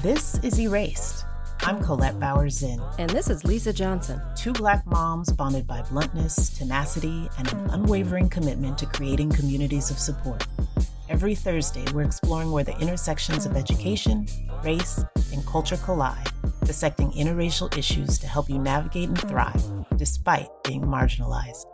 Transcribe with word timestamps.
This 0.00 0.38
is 0.44 0.58
Eraced. 0.58 1.24
I'm 1.62 1.82
Colette 1.82 2.20
Bowers 2.20 2.58
Zinn. 2.58 2.80
And 2.98 3.10
this 3.10 3.28
is 3.28 3.44
Lisa 3.44 3.72
Johnson. 3.72 4.20
Two 4.36 4.52
black 4.52 4.86
moms 4.86 5.32
bonded 5.32 5.66
by 5.66 5.82
bluntness, 5.82 6.56
tenacity, 6.56 7.28
and 7.38 7.52
an 7.52 7.70
unwavering 7.70 8.28
commitment 8.28 8.78
to 8.78 8.86
creating 8.86 9.30
communities 9.30 9.90
of 9.90 9.98
support. 9.98 10.46
Every 11.08 11.34
Thursday, 11.34 11.84
we're 11.92 12.02
exploring 12.02 12.52
where 12.52 12.62
the 12.62 12.78
intersections 12.78 13.46
of 13.46 13.56
education, 13.56 14.26
race, 14.62 15.04
and 15.32 15.44
culture 15.46 15.76
collide, 15.78 16.28
dissecting 16.64 17.10
interracial 17.12 17.76
issues 17.76 18.18
to 18.20 18.28
help 18.28 18.48
you 18.48 18.58
navigate 18.58 19.08
and 19.08 19.20
thrive 19.20 19.64
despite 19.96 20.48
being 20.62 20.82
marginalized. 20.82 21.64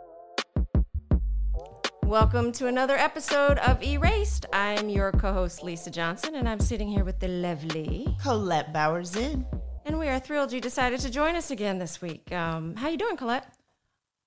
Welcome 2.05 2.51
to 2.53 2.67
another 2.67 2.95
episode 2.95 3.57
of 3.59 3.81
Eraced. 3.81 4.45
I'm 4.53 4.89
your 4.89 5.11
co-host 5.11 5.63
Lisa 5.63 5.89
Johnson, 5.89 6.35
and 6.35 6.47
I'm 6.47 6.59
sitting 6.59 6.87
here 6.87 7.03
with 7.03 7.19
the 7.19 7.27
lovely 7.27 8.15
Colette 8.21 8.71
Bowers 8.71 9.11
Zinn. 9.11 9.45
And 9.85 9.97
we 9.97 10.07
are 10.09 10.19
thrilled 10.19 10.51
you 10.51 10.61
decided 10.61 10.99
to 10.99 11.09
join 11.09 11.35
us 11.35 11.49
again 11.49 11.79
this 11.79 12.01
week. 12.01 12.31
Um, 12.31 12.75
how 12.75 12.89
you 12.89 12.97
doing, 12.97 13.17
Colette? 13.17 13.51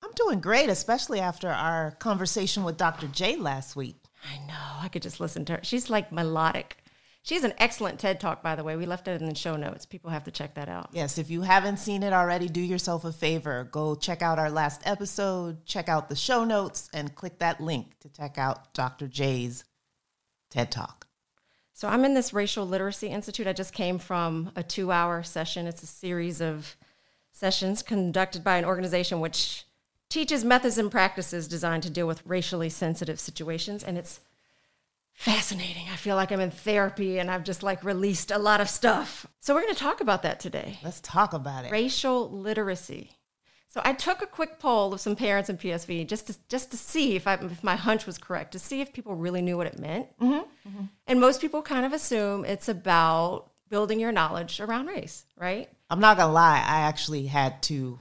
I'm 0.02 0.10
doing 0.16 0.40
great, 0.40 0.68
especially 0.68 1.20
after 1.20 1.48
our 1.48 1.92
conversation 1.92 2.64
with 2.64 2.76
Dr. 2.76 3.06
J 3.08 3.36
last 3.36 3.76
week. 3.76 3.96
I 4.24 4.38
know. 4.46 4.80
I 4.80 4.88
could 4.88 5.02
just 5.02 5.20
listen 5.20 5.44
to 5.46 5.54
her. 5.54 5.60
She's 5.62 5.88
like 5.90 6.10
melodic. 6.10 6.78
She 7.26 7.34
has 7.34 7.42
an 7.42 7.54
excellent 7.58 7.98
TED 7.98 8.20
talk, 8.20 8.40
by 8.40 8.54
the 8.54 8.62
way. 8.62 8.76
We 8.76 8.86
left 8.86 9.08
it 9.08 9.20
in 9.20 9.28
the 9.28 9.34
show 9.34 9.56
notes. 9.56 9.84
People 9.84 10.10
have 10.10 10.22
to 10.24 10.30
check 10.30 10.54
that 10.54 10.68
out. 10.68 10.90
Yes, 10.92 11.18
if 11.18 11.28
you 11.28 11.42
haven't 11.42 11.78
seen 11.78 12.04
it 12.04 12.12
already, 12.12 12.48
do 12.48 12.60
yourself 12.60 13.04
a 13.04 13.10
favor. 13.10 13.68
Go 13.72 13.96
check 13.96 14.22
out 14.22 14.38
our 14.38 14.48
last 14.48 14.80
episode, 14.84 15.66
check 15.66 15.88
out 15.88 16.08
the 16.08 16.14
show 16.14 16.44
notes, 16.44 16.88
and 16.94 17.16
click 17.16 17.40
that 17.40 17.60
link 17.60 17.98
to 17.98 18.08
check 18.08 18.38
out 18.38 18.72
Dr. 18.74 19.08
J's 19.08 19.64
TED 20.50 20.70
talk. 20.70 21.08
So 21.72 21.88
I'm 21.88 22.04
in 22.04 22.14
this 22.14 22.32
Racial 22.32 22.64
Literacy 22.64 23.08
Institute. 23.08 23.48
I 23.48 23.52
just 23.52 23.74
came 23.74 23.98
from 23.98 24.52
a 24.54 24.62
two 24.62 24.92
hour 24.92 25.24
session. 25.24 25.66
It's 25.66 25.82
a 25.82 25.86
series 25.86 26.40
of 26.40 26.76
sessions 27.32 27.82
conducted 27.82 28.44
by 28.44 28.56
an 28.56 28.64
organization 28.64 29.18
which 29.18 29.64
teaches 30.08 30.44
methods 30.44 30.78
and 30.78 30.92
practices 30.92 31.48
designed 31.48 31.82
to 31.82 31.90
deal 31.90 32.06
with 32.06 32.24
racially 32.24 32.68
sensitive 32.68 33.18
situations. 33.18 33.82
And 33.82 33.98
it's 33.98 34.20
fascinating. 35.16 35.86
I 35.92 35.96
feel 35.96 36.14
like 36.14 36.30
I'm 36.30 36.40
in 36.40 36.50
therapy 36.50 37.18
and 37.18 37.30
I've 37.30 37.42
just 37.42 37.62
like 37.62 37.82
released 37.82 38.30
a 38.30 38.38
lot 38.38 38.60
of 38.60 38.68
stuff. 38.68 39.26
So 39.40 39.54
we're 39.54 39.62
going 39.62 39.74
to 39.74 39.80
talk 39.80 40.00
about 40.00 40.22
that 40.22 40.38
today. 40.38 40.78
Let's 40.84 41.00
talk 41.00 41.32
about 41.32 41.64
it. 41.64 41.72
Racial 41.72 42.30
literacy. 42.30 43.10
So 43.68 43.80
I 43.84 43.92
took 43.92 44.22
a 44.22 44.26
quick 44.26 44.58
poll 44.58 44.94
of 44.94 45.00
some 45.00 45.16
parents 45.16 45.50
in 45.50 45.58
PSV 45.58 46.06
just 46.06 46.28
to 46.28 46.36
just 46.48 46.70
to 46.70 46.76
see 46.76 47.16
if 47.16 47.26
I, 47.26 47.34
if 47.34 47.64
my 47.64 47.76
hunch 47.76 48.06
was 48.06 48.16
correct, 48.16 48.52
to 48.52 48.58
see 48.58 48.80
if 48.80 48.92
people 48.92 49.14
really 49.14 49.42
knew 49.42 49.56
what 49.56 49.66
it 49.66 49.78
meant. 49.78 50.06
Mm-hmm. 50.18 50.68
Mm-hmm. 50.68 50.84
And 51.06 51.20
most 51.20 51.40
people 51.40 51.60
kind 51.60 51.84
of 51.84 51.92
assume 51.92 52.44
it's 52.44 52.68
about 52.68 53.50
building 53.68 54.00
your 54.00 54.12
knowledge 54.12 54.60
around 54.60 54.86
race, 54.86 55.26
right? 55.36 55.68
I'm 55.90 56.00
not 56.00 56.16
gonna 56.16 56.32
lie, 56.32 56.58
I 56.58 56.82
actually 56.82 57.26
had 57.26 57.62
to 57.64 58.00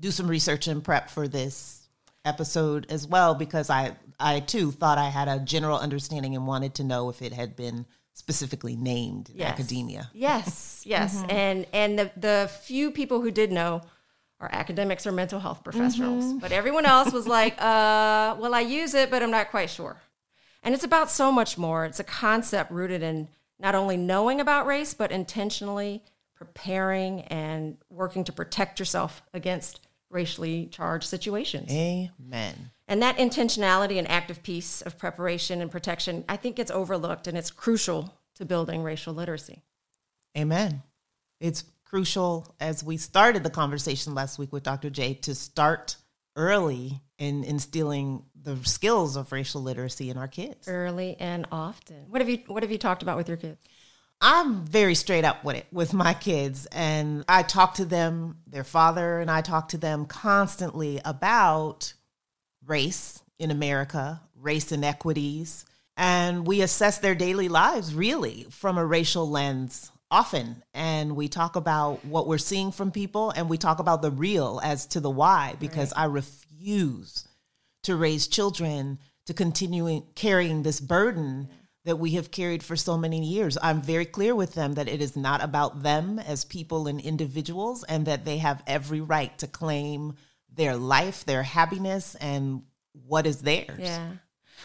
do 0.00 0.10
some 0.10 0.28
research 0.28 0.66
and 0.66 0.82
prep 0.82 1.10
for 1.10 1.28
this 1.28 1.85
episode 2.26 2.86
as 2.90 3.06
well 3.06 3.34
because 3.34 3.70
I 3.70 3.96
I 4.20 4.40
too 4.40 4.70
thought 4.72 4.98
I 4.98 5.08
had 5.08 5.28
a 5.28 5.38
general 5.38 5.78
understanding 5.78 6.34
and 6.34 6.46
wanted 6.46 6.74
to 6.76 6.84
know 6.84 7.08
if 7.08 7.22
it 7.22 7.32
had 7.32 7.56
been 7.56 7.86
specifically 8.12 8.76
named 8.76 9.30
Yes. 9.34 9.50
academia. 9.52 10.10
Yes, 10.12 10.82
yes. 10.86 11.22
And 11.28 11.66
and 11.72 11.98
the 11.98 12.10
the 12.16 12.50
few 12.64 12.90
people 12.90 13.20
who 13.20 13.30
did 13.30 13.52
know 13.52 13.82
are 14.40 14.50
academics 14.52 15.06
or 15.06 15.12
mental 15.12 15.40
health 15.40 15.64
professionals. 15.64 16.34
But 16.34 16.52
everyone 16.52 16.84
else 16.84 17.10
was 17.12 17.26
like, 17.26 17.54
uh, 17.58 18.36
well, 18.38 18.54
I 18.54 18.60
use 18.60 18.92
it, 18.94 19.10
but 19.10 19.22
I'm 19.22 19.30
not 19.30 19.50
quite 19.50 19.70
sure. 19.70 20.02
And 20.62 20.74
it's 20.74 20.84
about 20.84 21.10
so 21.10 21.30
much 21.32 21.56
more. 21.56 21.84
It's 21.86 22.00
a 22.00 22.04
concept 22.04 22.70
rooted 22.70 23.02
in 23.02 23.28
not 23.58 23.74
only 23.74 23.96
knowing 23.96 24.40
about 24.40 24.66
race, 24.66 24.92
but 24.92 25.10
intentionally 25.10 26.02
preparing 26.34 27.22
and 27.22 27.78
working 27.88 28.24
to 28.24 28.32
protect 28.32 28.78
yourself 28.78 29.22
against 29.32 29.80
racially 30.16 30.66
charged 30.66 31.06
situations. 31.06 31.70
Amen. 31.70 32.70
And 32.88 33.02
that 33.02 33.18
intentionality 33.18 33.98
and 33.98 34.08
active 34.10 34.42
piece 34.42 34.80
of 34.80 34.96
preparation 34.98 35.60
and 35.60 35.70
protection, 35.70 36.24
I 36.28 36.36
think 36.36 36.58
it's 36.58 36.70
overlooked 36.70 37.26
and 37.26 37.36
it's 37.36 37.50
crucial 37.50 38.18
to 38.36 38.44
building 38.44 38.82
racial 38.82 39.12
literacy. 39.12 39.62
Amen. 40.36 40.82
It's 41.38 41.64
crucial 41.84 42.54
as 42.60 42.82
we 42.82 42.96
started 42.96 43.42
the 43.42 43.50
conversation 43.50 44.14
last 44.14 44.38
week 44.38 44.52
with 44.52 44.62
Dr. 44.62 44.90
J 44.90 45.14
to 45.14 45.34
start 45.34 45.96
early 46.34 47.00
in 47.18 47.44
instilling 47.44 48.24
the 48.40 48.56
skills 48.62 49.16
of 49.16 49.32
racial 49.32 49.62
literacy 49.62 50.10
in 50.10 50.16
our 50.16 50.28
kids. 50.28 50.68
early 50.68 51.16
and 51.18 51.46
often. 51.50 52.04
What 52.08 52.20
have 52.20 52.28
you 52.28 52.38
What 52.46 52.62
have 52.62 52.72
you 52.72 52.78
talked 52.78 53.02
about 53.02 53.16
with 53.16 53.28
your 53.28 53.36
kids? 53.38 53.58
I'm 54.20 54.64
very 54.64 54.94
straight 54.94 55.24
up 55.24 55.44
with 55.44 55.56
it 55.56 55.66
with 55.70 55.92
my 55.92 56.14
kids, 56.14 56.66
and 56.72 57.24
I 57.28 57.42
talk 57.42 57.74
to 57.74 57.84
them, 57.84 58.38
their 58.46 58.64
father, 58.64 59.20
and 59.20 59.30
I 59.30 59.42
talk 59.42 59.68
to 59.70 59.78
them 59.78 60.06
constantly 60.06 61.00
about 61.04 61.92
race 62.64 63.22
in 63.38 63.50
America, 63.50 64.22
race 64.34 64.72
inequities, 64.72 65.66
and 65.96 66.46
we 66.46 66.62
assess 66.62 66.98
their 66.98 67.14
daily 67.14 67.48
lives 67.48 67.94
really 67.94 68.46
from 68.50 68.78
a 68.78 68.86
racial 68.86 69.28
lens 69.28 69.90
often. 70.10 70.62
And 70.72 71.14
we 71.16 71.28
talk 71.28 71.56
about 71.56 72.04
what 72.04 72.26
we're 72.26 72.38
seeing 72.38 72.72
from 72.72 72.90
people, 72.90 73.30
and 73.30 73.48
we 73.48 73.58
talk 73.58 73.78
about 73.78 74.02
the 74.02 74.10
real 74.10 74.60
as 74.64 74.86
to 74.88 75.00
the 75.00 75.10
why, 75.10 75.56
because 75.60 75.92
I 75.92 76.04
refuse 76.04 77.28
to 77.82 77.96
raise 77.96 78.28
children 78.28 78.98
to 79.26 79.34
continue 79.34 80.04
carrying 80.14 80.62
this 80.62 80.80
burden 80.80 81.48
that 81.86 82.00
we 82.00 82.10
have 82.12 82.32
carried 82.32 82.64
for 82.64 82.76
so 82.76 82.98
many 82.98 83.24
years. 83.24 83.56
I'm 83.62 83.80
very 83.80 84.04
clear 84.04 84.34
with 84.34 84.54
them 84.54 84.74
that 84.74 84.88
it 84.88 85.00
is 85.00 85.16
not 85.16 85.42
about 85.42 85.84
them 85.84 86.18
as 86.18 86.44
people 86.44 86.88
and 86.88 87.00
individuals, 87.00 87.84
and 87.84 88.06
that 88.06 88.24
they 88.24 88.38
have 88.38 88.62
every 88.66 89.00
right 89.00 89.36
to 89.38 89.46
claim 89.46 90.14
their 90.52 90.76
life, 90.76 91.24
their 91.24 91.44
happiness, 91.44 92.16
and 92.16 92.62
what 92.92 93.24
is 93.24 93.42
theirs. 93.42 93.78
Yeah. 93.78 94.10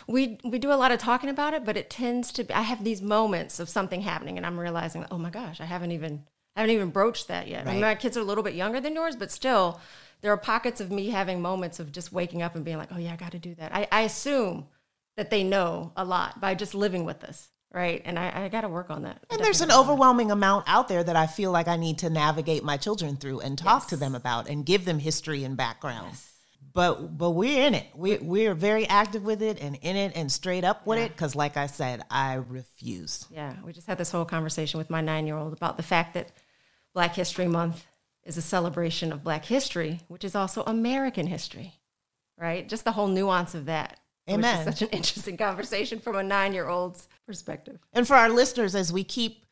We 0.07 0.39
we 0.43 0.57
do 0.57 0.71
a 0.71 0.73
lot 0.73 0.91
of 0.91 0.99
talking 0.99 1.29
about 1.29 1.53
it, 1.53 1.63
but 1.63 1.77
it 1.77 1.91
tends 1.91 2.31
to 2.33 2.43
be 2.43 2.53
I 2.53 2.61
have 2.61 2.83
these 2.83 3.01
moments 3.01 3.59
of 3.59 3.69
something 3.69 4.01
happening 4.01 4.37
and 4.37 4.45
I'm 4.45 4.59
realizing, 4.59 5.05
oh 5.11 5.17
my 5.17 5.29
gosh, 5.29 5.61
I 5.61 5.65
haven't 5.65 5.91
even 5.91 6.23
I 6.55 6.61
haven't 6.61 6.75
even 6.75 6.89
broached 6.89 7.27
that 7.27 7.47
yet. 7.47 7.67
I 7.67 7.73
mean, 7.73 7.81
my 7.81 7.95
kids 7.95 8.17
are 8.17 8.21
a 8.21 8.23
little 8.25 8.43
bit 8.43 8.55
younger 8.55 8.81
than 8.81 8.95
yours, 8.95 9.15
but 9.15 9.31
still 9.31 9.79
there 10.21 10.31
are 10.31 10.37
pockets 10.37 10.81
of 10.81 10.91
me 10.91 11.09
having 11.09 11.41
moments 11.41 11.79
of 11.79 11.91
just 11.91 12.11
waking 12.11 12.41
up 12.41 12.55
and 12.55 12.65
being 12.65 12.77
like, 12.77 12.89
oh 12.91 12.97
yeah, 12.97 13.13
I 13.13 13.15
got 13.15 13.33
to 13.33 13.39
do 13.39 13.53
that. 13.55 13.75
I, 13.75 13.87
I 13.91 14.01
assume 14.01 14.65
that 15.17 15.29
they 15.29 15.43
know 15.43 15.91
a 15.95 16.05
lot 16.05 16.39
by 16.39 16.55
just 16.55 16.73
living 16.73 17.05
with 17.05 17.23
us, 17.23 17.49
right? 17.71 18.01
And 18.05 18.17
I, 18.17 18.45
I 18.45 18.49
got 18.49 18.61
to 18.61 18.69
work 18.69 18.89
on 18.89 19.03
that. 19.03 19.21
And 19.29 19.39
there's 19.41 19.61
an 19.61 19.69
definitely 19.69 19.91
overwhelming 19.91 20.31
amount 20.31 20.65
out 20.67 20.87
there 20.87 21.03
that 21.03 21.15
I 21.15 21.27
feel 21.27 21.51
like 21.51 21.67
I 21.67 21.77
need 21.77 21.99
to 21.99 22.09
navigate 22.09 22.63
my 22.63 22.77
children 22.77 23.17
through 23.17 23.41
and 23.41 23.57
talk 23.57 23.87
to 23.87 23.97
them 23.97 24.15
about 24.15 24.49
and 24.49 24.65
give 24.65 24.85
them 24.85 24.99
history 24.99 25.43
and 25.43 25.57
background. 25.57 26.15
But 26.73 27.17
but 27.17 27.31
we're 27.31 27.67
in 27.67 27.73
it. 27.73 27.87
We 27.95 28.17
we're 28.17 28.53
very 28.53 28.87
active 28.87 29.25
with 29.25 29.41
it 29.41 29.59
and 29.61 29.75
in 29.81 29.97
it 29.97 30.13
and 30.15 30.31
straight 30.31 30.63
up 30.63 30.87
with 30.87 30.99
it 30.99 31.11
because, 31.11 31.35
like 31.35 31.57
I 31.57 31.67
said, 31.67 32.03
I 32.09 32.35
refuse. 32.35 33.25
Yeah, 33.29 33.55
we 33.65 33.73
just 33.73 33.87
had 33.87 33.97
this 33.97 34.11
whole 34.11 34.25
conversation 34.25 34.77
with 34.77 34.89
my 34.89 35.01
nine 35.01 35.27
year 35.27 35.35
old 35.35 35.51
about 35.51 35.75
the 35.75 35.83
fact 35.83 36.13
that 36.13 36.31
Black 36.93 37.15
History 37.15 37.47
Month 37.47 37.85
is 38.23 38.37
a 38.37 38.41
celebration 38.41 39.11
of 39.11 39.23
Black 39.23 39.45
history, 39.45 40.01
which 40.07 40.23
is 40.23 40.35
also 40.35 40.63
American 40.63 41.27
history, 41.27 41.73
right? 42.37 42.69
Just 42.69 42.85
the 42.85 42.91
whole 42.91 43.07
nuance 43.07 43.55
of 43.55 43.65
that. 43.65 43.99
Which 44.31 44.45
Amen. 44.45 44.67
is 44.67 44.73
such 44.73 44.81
an 44.81 44.89
interesting 44.89 45.37
conversation 45.37 45.99
from 45.99 46.15
a 46.15 46.23
nine 46.23 46.53
year 46.53 46.67
old's 46.67 47.07
perspective. 47.25 47.79
And 47.93 48.07
for 48.07 48.15
our 48.15 48.29
listeners, 48.29 48.75
as 48.75 48.91
we 48.91 49.03
keep 49.03 49.45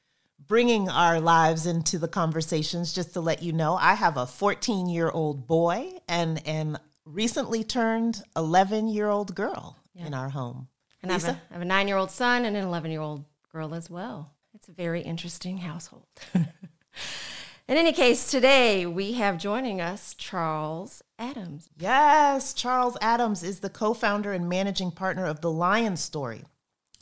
bringing 0.48 0.90
our 0.90 1.20
lives 1.20 1.66
into 1.66 2.00
the 2.00 2.08
conversations, 2.08 2.94
just 2.94 3.14
to 3.14 3.22
let 3.22 3.44
you 3.44 3.54
know, 3.54 3.76
I 3.76 3.94
have 3.94 4.18
a 4.18 4.26
14 4.26 4.90
year 4.90 5.10
old 5.10 5.48
boy 5.48 5.92
and 6.08 6.46
an 6.48 6.78
recently 7.06 7.64
turned 7.64 8.22
11 8.36 8.88
year 8.88 9.10
old 9.10 9.36
girl 9.36 9.78
in 9.96 10.14
our 10.14 10.30
home. 10.30 10.68
And 11.02 11.12
I 11.12 11.16
have, 11.16 11.24
a, 11.26 11.42
I 11.50 11.54
have 11.54 11.62
a 11.62 11.66
nine 11.66 11.88
year 11.88 11.98
old 11.98 12.12
son 12.12 12.46
and 12.46 12.56
an 12.56 12.64
11 12.64 12.92
year 12.92 13.02
old 13.02 13.26
girl 13.52 13.74
as 13.74 13.90
well. 13.90 14.34
It's 14.54 14.68
a 14.68 14.74
very 14.74 15.02
interesting 15.02 15.58
household. 15.58 16.06
In 16.34 17.78
any 17.78 17.94
case, 17.94 18.32
today 18.32 18.86
we 18.86 19.14
have 19.14 19.38
joining 19.38 19.80
us 19.80 20.16
Charles 20.16 21.04
Adams. 21.20 21.70
Yes, 21.78 22.54
Charles 22.54 22.98
Adams 23.02 23.44
is 23.44 23.60
the 23.60 23.70
co 23.70 23.94
founder 23.94 24.32
and 24.32 24.50
managing 24.50 24.92
partner 24.92 25.26
of 25.26 25.42
The 25.42 25.52
Lion 25.52 25.98
Story, 25.98 26.46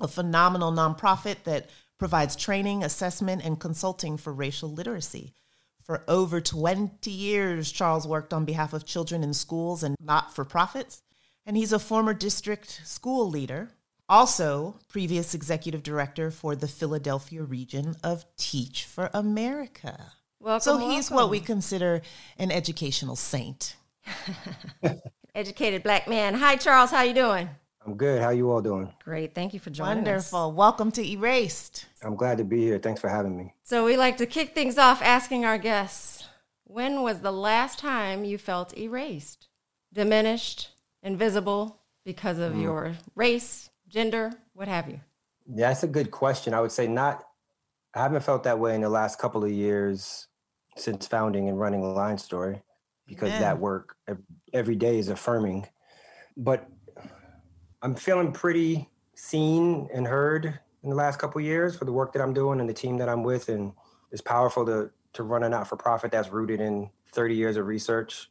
a 0.02 0.08
phenomenal 0.08 0.72
nonprofit 0.72 1.44
that 1.44 1.70
provides 1.98 2.36
training, 2.36 2.84
assessment, 2.84 3.46
and 3.46 3.60
consulting 3.60 4.18
for 4.18 4.34
racial 4.34 4.70
literacy. 4.70 5.34
For 5.82 6.04
over 6.10 6.42
20 6.42 7.10
years, 7.10 7.72
Charles 7.72 8.06
worked 8.06 8.34
on 8.34 8.44
behalf 8.44 8.74
of 8.74 8.86
children 8.86 9.24
in 9.24 9.34
schools 9.34 9.84
and 9.84 9.96
not 10.02 10.36
for 10.36 10.44
profits, 10.44 11.02
and 11.46 11.56
he's 11.56 11.72
a 11.72 11.80
former 11.80 12.14
district 12.14 12.82
school 12.84 13.30
leader, 13.30 13.70
also 14.10 14.80
previous 14.90 15.34
executive 15.34 15.84
director 15.84 16.30
for 16.30 16.58
the 16.58 16.68
Philadelphia 16.68 17.42
region 17.42 17.96
of 18.04 18.26
Teach 18.36 18.84
for 18.84 19.10
America. 19.14 20.12
Welcome. 20.42 20.62
So 20.62 20.78
he's 20.78 21.10
what 21.10 21.30
we 21.30 21.40
consider 21.40 22.02
an 22.38 22.52
educational 22.52 23.16
saint. 23.16 23.77
educated 25.36 25.84
black 25.84 26.08
man. 26.08 26.34
Hi, 26.36 26.56
Charles. 26.56 26.92
How 26.92 27.04
you 27.04 27.14
doing? 27.14 27.50
I'm 27.86 27.96
good. 27.96 28.22
How 28.22 28.32
you 28.32 28.52
all 28.52 28.62
doing? 28.62 28.94
Great. 29.04 29.34
Thank 29.34 29.54
you 29.54 29.60
for 29.60 29.70
joining 29.70 30.04
Wonderful. 30.04 30.50
us. 30.50 30.56
Welcome 30.56 30.92
to 30.92 31.02
Eraced. 31.02 31.86
I'm 32.04 32.16
glad 32.16 32.38
to 32.40 32.44
be 32.44 32.62
here. 32.62 32.80
Thanks 32.80 33.00
for 33.00 33.08
having 33.08 33.38
me. 33.38 33.54
So 33.64 33.86
we 33.86 33.96
like 33.96 34.18
to 34.18 34.26
kick 34.26 34.54
things 34.54 34.78
off 34.78 35.02
asking 35.02 35.46
our 35.46 35.58
guests, 35.58 36.28
when 36.66 37.02
was 37.02 37.22
the 37.22 37.32
last 37.32 37.80
time 37.80 38.26
you 38.26 38.38
felt 38.38 38.78
erased, 38.78 39.48
diminished, 39.94 40.72
invisible 41.02 41.80
because 42.04 42.40
of 42.40 42.54
mm. 42.54 42.62
your 42.64 42.94
race, 43.16 43.70
gender, 43.88 44.34
what 44.54 44.68
have 44.68 44.90
you? 44.90 45.00
Yeah, 45.48 45.70
that's 45.70 45.84
a 45.84 45.88
good 45.88 46.12
question. 46.12 46.54
I 46.54 46.60
would 46.60 46.72
say 46.74 46.88
not. 46.88 47.24
I 47.94 48.02
haven't 48.02 48.24
felt 48.24 48.44
that 48.44 48.60
way 48.60 48.76
in 48.76 48.82
the 48.82 48.90
last 48.90 49.18
couple 49.18 49.46
of 49.46 49.52
years 49.52 50.28
since 50.76 51.08
founding 51.08 51.48
and 51.48 51.60
running 51.60 51.82
Lion 51.82 52.18
Story, 52.18 52.62
because 53.08 53.30
Amen. 53.30 53.42
that 53.42 53.60
work 53.60 53.96
every 54.54 54.76
day 54.76 55.00
is 55.00 55.10
affirming. 55.10 55.68
But 56.36 56.68
I'm 57.82 57.96
feeling 57.96 58.32
pretty 58.32 58.90
seen 59.16 59.90
and 59.94 60.06
heard 60.06 60.60
in 60.84 60.90
the 60.90 60.96
last 60.96 61.20
couple 61.20 61.40
of 61.40 61.46
years 61.46 61.76
for 61.76 61.86
the 61.86 61.92
work 61.92 62.14
that 62.14 62.22
I'm 62.22 62.34
doing 62.34 62.60
and 62.60 62.70
the 62.70 62.74
team 62.74 62.98
that 62.98 63.10
I'm 63.10 63.24
with, 63.24 63.50
and 63.50 63.74
it's 64.12 64.22
powerful 64.22 64.66
to 64.66 64.92
to 65.14 65.24
run 65.24 65.44
a 65.44 65.50
not 65.50 65.68
for 65.68 65.78
profit 65.78 66.12
that's 66.12 66.30
rooted 66.30 66.62
in 66.62 66.92
30 67.14 67.36
years 67.36 67.58
of 67.58 67.66
research, 67.66 68.30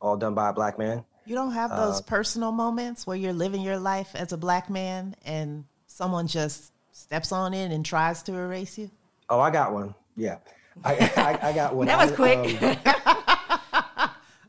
all 0.00 0.16
done 0.16 0.34
by 0.34 0.50
a 0.50 0.52
black 0.52 0.78
man. 0.78 1.04
You 1.24 1.34
don't 1.34 1.52
have 1.52 1.70
those 1.70 2.00
personal 2.00 2.52
moments 2.52 3.06
where 3.06 3.16
you're 3.16 3.32
living 3.32 3.60
your 3.60 3.78
life 3.78 4.10
as 4.14 4.32
a 4.32 4.36
black 4.36 4.68
man 4.68 5.16
and 5.24 5.64
someone 5.86 6.26
just 6.26 6.72
steps 6.92 7.32
on 7.32 7.54
in 7.54 7.72
and 7.72 7.84
tries 7.84 8.22
to 8.24 8.34
erase 8.34 8.78
you? 8.78 8.90
Oh, 9.28 9.40
I 9.40 9.50
got 9.50 9.72
one. 9.72 9.94
Yeah, 10.16 10.38
I 10.84 10.94
I, 11.16 11.48
I 11.48 11.52
got 11.52 11.74
one. 11.74 11.86
That 11.86 11.98
was 11.98 12.12
I, 12.12 12.14
quick. 12.14 12.62
um, 12.62 12.76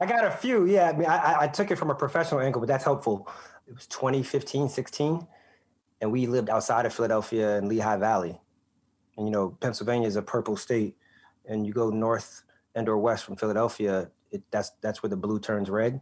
I 0.03 0.05
got 0.05 0.25
a 0.25 0.31
few. 0.31 0.65
Yeah, 0.65 0.89
I 0.89 0.93
mean, 0.97 1.07
I, 1.07 1.43
I- 1.43 1.47
took 1.47 1.71
it 1.71 1.77
from 1.77 1.89
a 1.89 1.95
professional 1.95 2.41
angle, 2.41 2.59
but 2.59 2.67
that's 2.67 2.83
helpful. 2.83 3.25
It 3.65 3.73
was 3.73 3.87
2015, 3.87 4.67
16, 4.67 5.25
and 6.01 6.11
we 6.11 6.27
lived 6.27 6.49
outside 6.49 6.85
of 6.85 6.93
Philadelphia 6.93 7.57
in 7.57 7.69
Lehigh 7.69 7.95
Valley. 7.95 8.37
And 9.15 9.25
you 9.25 9.31
know, 9.31 9.57
Pennsylvania 9.61 10.09
is 10.09 10.17
a 10.17 10.21
purple 10.21 10.57
state, 10.57 10.97
and 11.45 11.65
you 11.65 11.71
go 11.71 11.89
north 11.89 12.43
and 12.75 12.89
or 12.89 12.97
west 12.97 13.23
from 13.23 13.37
Philadelphia, 13.37 14.11
it, 14.29 14.43
that's 14.51 14.71
that's 14.81 15.01
where 15.01 15.09
the 15.09 15.15
blue 15.15 15.39
turns 15.39 15.69
red. 15.69 16.01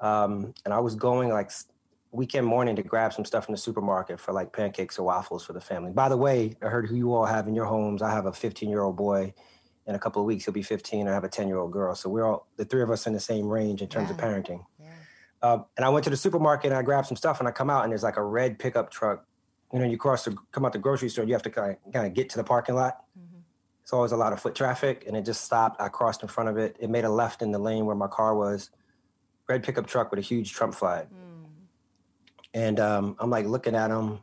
Um, 0.00 0.52
and 0.66 0.74
I 0.74 0.80
was 0.80 0.94
going 0.94 1.30
like 1.30 1.50
weekend 2.10 2.46
morning 2.46 2.76
to 2.76 2.82
grab 2.82 3.14
some 3.14 3.24
stuff 3.24 3.46
from 3.46 3.54
the 3.54 3.58
supermarket 3.58 4.20
for 4.20 4.32
like 4.32 4.52
pancakes 4.52 4.98
or 4.98 5.04
waffles 5.04 5.42
for 5.46 5.54
the 5.54 5.60
family. 5.60 5.92
By 5.92 6.10
the 6.10 6.16
way, 6.18 6.54
I 6.60 6.66
heard 6.66 6.86
who 6.86 6.96
you 6.96 7.14
all 7.14 7.24
have 7.24 7.48
in 7.48 7.54
your 7.54 7.64
homes. 7.64 8.02
I 8.02 8.10
have 8.10 8.26
a 8.26 8.32
15 8.32 8.68
year 8.68 8.82
old 8.82 8.96
boy. 8.96 9.32
In 9.88 9.94
a 9.94 9.98
couple 9.98 10.20
of 10.20 10.26
weeks, 10.26 10.44
he'll 10.44 10.52
be 10.52 10.62
15. 10.62 11.08
I 11.08 11.12
have 11.14 11.24
a 11.24 11.28
10 11.30 11.48
year 11.48 11.56
old 11.56 11.72
girl. 11.72 11.94
So 11.94 12.10
we're 12.10 12.26
all 12.26 12.46
the 12.56 12.66
three 12.66 12.82
of 12.82 12.90
us 12.90 13.06
in 13.06 13.14
the 13.14 13.20
same 13.20 13.48
range 13.48 13.80
in 13.80 13.88
terms 13.88 14.10
of 14.10 14.18
Yeah. 14.18 14.24
parenting. 14.26 14.66
Um, 15.40 15.64
and 15.78 15.86
I 15.86 15.88
went 15.88 16.04
to 16.04 16.10
the 16.10 16.16
supermarket 16.16 16.70
and 16.72 16.78
I 16.78 16.82
grabbed 16.82 17.06
some 17.06 17.16
stuff 17.16 17.38
and 17.38 17.48
I 17.48 17.52
come 17.52 17.70
out 17.70 17.84
and 17.84 17.90
there's 17.92 18.02
like 18.02 18.18
a 18.18 18.22
red 18.22 18.58
pickup 18.58 18.90
truck. 18.90 19.24
You 19.72 19.78
know, 19.78 19.86
you 19.86 19.96
cross 19.96 20.24
the 20.26 20.36
come 20.52 20.66
out 20.66 20.72
the 20.74 20.78
grocery 20.78 21.08
store, 21.08 21.24
you 21.24 21.32
have 21.32 21.42
to 21.42 21.50
kind 21.50 21.76
of, 21.86 21.92
kind 21.92 22.06
of 22.06 22.12
get 22.12 22.28
to 22.30 22.36
the 22.36 22.44
parking 22.44 22.74
lot. 22.74 22.98
It's 23.82 23.92
always 23.94 24.12
a 24.12 24.16
lot 24.18 24.34
of 24.34 24.40
foot 24.40 24.54
traffic, 24.54 25.04
and 25.06 25.16
it 25.16 25.22
just 25.24 25.42
stopped. 25.42 25.80
I 25.80 25.88
crossed 25.88 26.20
in 26.22 26.28
front 26.28 26.50
of 26.50 26.58
it. 26.58 26.76
It 26.78 26.90
made 26.90 27.04
a 27.04 27.10
left 27.10 27.40
in 27.40 27.52
the 27.52 27.58
lane 27.58 27.86
where 27.86 27.96
my 27.96 28.08
car 28.08 28.34
was. 28.34 28.68
Red 29.48 29.62
pickup 29.62 29.86
truck 29.86 30.10
with 30.10 30.18
a 30.18 30.22
huge 30.22 30.52
Trump 30.52 30.74
flag. 30.74 31.06
And 32.52 32.78
um, 32.80 33.16
I'm 33.18 33.30
like 33.30 33.46
looking 33.46 33.74
at 33.74 33.90
him, 33.90 34.18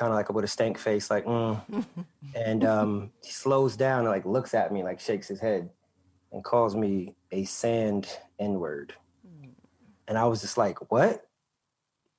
kind 0.00 0.12
of 0.12 0.16
like 0.16 0.32
with 0.32 0.46
a 0.46 0.48
stank 0.48 0.78
face, 0.78 1.10
like, 1.10 1.26
mm. 1.26 1.60
and 2.34 2.64
um, 2.64 3.10
he 3.22 3.30
slows 3.30 3.76
down 3.76 4.00
and 4.00 4.08
like 4.08 4.24
looks 4.24 4.54
at 4.54 4.72
me, 4.72 4.82
like 4.82 4.98
shakes 4.98 5.28
his 5.28 5.38
head, 5.38 5.68
and 6.32 6.42
calls 6.42 6.74
me 6.74 7.14
a 7.32 7.44
sand 7.44 8.08
N 8.38 8.58
word. 8.58 8.94
And 10.08 10.16
I 10.16 10.24
was 10.24 10.40
just 10.40 10.56
like, 10.56 10.90
what? 10.90 11.26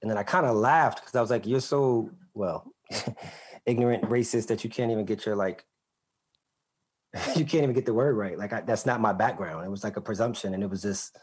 And 0.02 0.10
then 0.10 0.18
I 0.18 0.22
kind 0.22 0.46
of 0.46 0.56
laughed 0.56 1.02
because 1.02 1.16
I 1.16 1.22
was 1.22 1.32
like, 1.32 1.48
you're 1.48 1.60
so, 1.60 2.12
well, 2.36 2.72
ignorant, 3.66 4.04
racist 4.04 4.48
that 4.48 4.64
you 4.64 4.70
can't 4.70 4.92
even 4.92 5.06
get 5.06 5.26
your 5.26 5.36
like, 5.36 5.66
you 7.36 7.46
can't 7.46 7.64
even 7.64 7.74
get 7.74 7.88
the 7.88 7.96
word 7.96 8.16
right. 8.16 8.38
Like 8.38 8.54
I, 8.54 8.62
that's 8.62 8.86
not 8.86 9.02
my 9.02 9.12
background. 9.12 9.66
It 9.66 9.72
was 9.72 9.84
like 9.84 9.98
a 9.98 10.02
presumption, 10.02 10.54
and 10.54 10.62
it 10.62 10.70
was 10.70 10.84
just, 10.84 11.18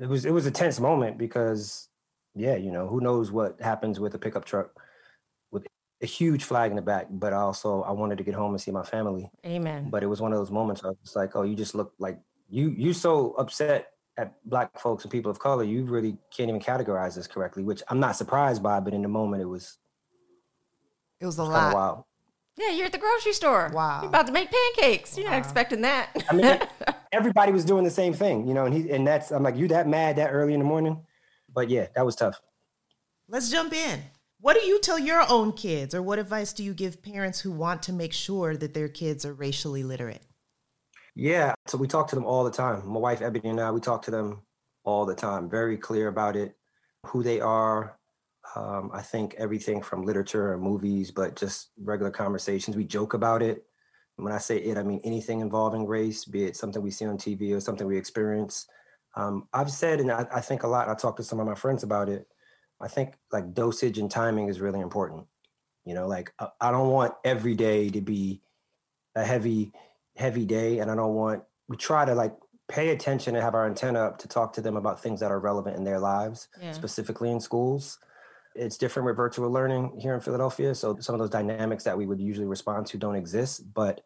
it 0.00 0.08
was 0.08 0.24
it 0.24 0.32
was 0.32 0.46
a 0.46 0.50
tense 0.50 0.80
moment 0.80 1.18
because, 1.18 1.90
yeah, 2.34 2.56
you 2.56 2.72
know, 2.72 2.88
who 2.88 3.02
knows 3.02 3.30
what 3.30 3.60
happens 3.60 4.00
with 4.00 4.14
a 4.14 4.18
pickup 4.18 4.46
truck 4.46 4.70
a 6.02 6.06
huge 6.06 6.44
flag 6.44 6.70
in 6.70 6.76
the 6.76 6.82
back. 6.82 7.06
But 7.10 7.32
also, 7.32 7.82
I 7.82 7.92
wanted 7.92 8.18
to 8.18 8.24
get 8.24 8.34
home 8.34 8.52
and 8.52 8.60
see 8.60 8.70
my 8.70 8.82
family. 8.82 9.30
Amen. 9.46 9.88
But 9.90 10.02
it 10.02 10.06
was 10.06 10.20
one 10.20 10.32
of 10.32 10.38
those 10.38 10.50
moments. 10.50 10.82
I 10.84 10.88
was 10.88 11.14
like, 11.16 11.36
oh, 11.36 11.42
you 11.42 11.54
just 11.54 11.74
look 11.74 11.92
like 11.98 12.18
you 12.50 12.70
you 12.76 12.92
so 12.92 13.32
upset 13.32 13.88
at 14.18 14.34
black 14.44 14.78
folks 14.78 15.04
and 15.04 15.10
people 15.10 15.30
of 15.30 15.38
color. 15.38 15.64
You 15.64 15.84
really 15.84 16.18
can't 16.36 16.48
even 16.48 16.60
categorize 16.60 17.14
this 17.14 17.26
correctly, 17.26 17.62
which 17.62 17.82
I'm 17.88 18.00
not 18.00 18.16
surprised 18.16 18.62
by. 18.62 18.80
But 18.80 18.94
in 18.94 19.02
the 19.02 19.08
moment, 19.08 19.42
it 19.42 19.46
was 19.46 19.78
It 21.20 21.26
was 21.26 21.38
a 21.38 21.42
kind 21.44 21.54
of 21.54 21.62
lot. 21.62 21.74
wild. 21.74 22.04
yeah, 22.58 22.70
you're 22.70 22.86
at 22.86 22.92
the 22.92 22.98
grocery 22.98 23.32
store. 23.32 23.70
Wow. 23.72 24.00
You're 24.02 24.08
about 24.08 24.26
to 24.26 24.32
make 24.32 24.50
pancakes. 24.50 25.16
You're 25.16 25.30
not 25.30 25.38
expecting 25.38 25.80
that. 25.82 26.10
I 26.28 26.34
mean, 26.34 26.58
everybody 27.12 27.52
was 27.52 27.64
doing 27.64 27.84
the 27.84 27.90
same 27.90 28.12
thing, 28.12 28.46
you 28.46 28.52
know, 28.54 28.66
and 28.66 28.74
he 28.74 28.90
and 28.90 29.06
that's 29.06 29.30
I'm 29.30 29.42
like, 29.42 29.56
you 29.56 29.68
that 29.68 29.88
mad 29.88 30.16
that 30.16 30.30
early 30.30 30.52
in 30.52 30.58
the 30.60 30.66
morning? 30.66 31.06
But 31.54 31.70
yeah, 31.70 31.86
that 31.94 32.04
was 32.04 32.16
tough. 32.16 32.40
Let's 33.28 33.50
jump 33.50 33.72
in. 33.72 34.02
What 34.42 34.60
do 34.60 34.66
you 34.66 34.80
tell 34.80 34.98
your 34.98 35.24
own 35.30 35.52
kids, 35.52 35.94
or 35.94 36.02
what 36.02 36.18
advice 36.18 36.52
do 36.52 36.64
you 36.64 36.74
give 36.74 37.00
parents 37.00 37.38
who 37.38 37.52
want 37.52 37.80
to 37.84 37.92
make 37.92 38.12
sure 38.12 38.56
that 38.56 38.74
their 38.74 38.88
kids 38.88 39.24
are 39.24 39.32
racially 39.32 39.84
literate? 39.84 40.24
Yeah, 41.14 41.54
so 41.68 41.78
we 41.78 41.86
talk 41.86 42.08
to 42.08 42.16
them 42.16 42.24
all 42.24 42.42
the 42.42 42.50
time. 42.50 42.84
My 42.88 42.98
wife 42.98 43.22
Ebony 43.22 43.50
and 43.50 43.60
I, 43.60 43.70
we 43.70 43.80
talk 43.80 44.02
to 44.02 44.10
them 44.10 44.42
all 44.82 45.06
the 45.06 45.14
time. 45.14 45.48
Very 45.48 45.76
clear 45.76 46.08
about 46.08 46.34
it, 46.34 46.56
who 47.06 47.22
they 47.22 47.40
are. 47.40 47.96
Um, 48.56 48.90
I 48.92 49.00
think 49.00 49.36
everything 49.38 49.80
from 49.80 50.04
literature 50.04 50.54
and 50.54 50.60
movies, 50.60 51.12
but 51.12 51.36
just 51.36 51.70
regular 51.80 52.10
conversations. 52.10 52.76
We 52.76 52.84
joke 52.84 53.14
about 53.14 53.42
it. 53.42 53.62
When 54.16 54.32
I 54.32 54.38
say 54.38 54.56
it, 54.56 54.76
I 54.76 54.82
mean 54.82 55.00
anything 55.04 55.40
involving 55.40 55.86
race, 55.86 56.24
be 56.24 56.46
it 56.46 56.56
something 56.56 56.82
we 56.82 56.90
see 56.90 57.06
on 57.06 57.16
TV 57.16 57.54
or 57.54 57.60
something 57.60 57.86
we 57.86 57.96
experience. 57.96 58.66
Um, 59.14 59.46
I've 59.52 59.70
said, 59.70 60.00
and 60.00 60.10
I, 60.10 60.26
I 60.34 60.40
think 60.40 60.64
a 60.64 60.66
lot. 60.66 60.88
I 60.88 60.94
talked 60.94 61.18
to 61.18 61.22
some 61.22 61.38
of 61.38 61.46
my 61.46 61.54
friends 61.54 61.84
about 61.84 62.08
it. 62.08 62.26
I 62.82 62.88
think 62.88 63.14
like 63.30 63.54
dosage 63.54 63.98
and 63.98 64.10
timing 64.10 64.48
is 64.48 64.60
really 64.60 64.80
important. 64.80 65.26
You 65.84 65.94
know, 65.94 66.06
like 66.08 66.32
I, 66.38 66.48
I 66.60 66.70
don't 66.70 66.88
want 66.90 67.14
every 67.24 67.54
day 67.54 67.88
to 67.90 68.00
be 68.00 68.42
a 69.14 69.24
heavy, 69.24 69.72
heavy 70.16 70.44
day, 70.44 70.80
and 70.80 70.90
I 70.90 70.96
don't 70.96 71.14
want. 71.14 71.44
We 71.68 71.76
try 71.76 72.04
to 72.04 72.14
like 72.14 72.34
pay 72.68 72.90
attention 72.90 73.34
and 73.36 73.42
have 73.42 73.54
our 73.54 73.66
antenna 73.66 74.00
up 74.00 74.18
to 74.18 74.28
talk 74.28 74.52
to 74.54 74.60
them 74.60 74.76
about 74.76 75.00
things 75.00 75.20
that 75.20 75.30
are 75.30 75.38
relevant 75.38 75.76
in 75.76 75.84
their 75.84 75.98
lives, 76.00 76.48
Yeah. 76.60 76.72
specifically 76.72 77.30
in 77.30 77.40
schools. 77.40 77.98
It's 78.54 78.76
different 78.76 79.06
with 79.06 79.16
virtual 79.16 79.50
learning 79.50 79.98
here 79.98 80.14
in 80.14 80.20
Philadelphia, 80.20 80.74
so 80.74 80.96
some 81.00 81.14
of 81.14 81.18
those 81.20 81.30
dynamics 81.30 81.84
that 81.84 81.96
we 81.96 82.06
would 82.06 82.20
usually 82.20 82.46
respond 82.46 82.86
to 82.88 82.98
don't 82.98 83.14
exist. 83.16 83.72
But 83.72 84.02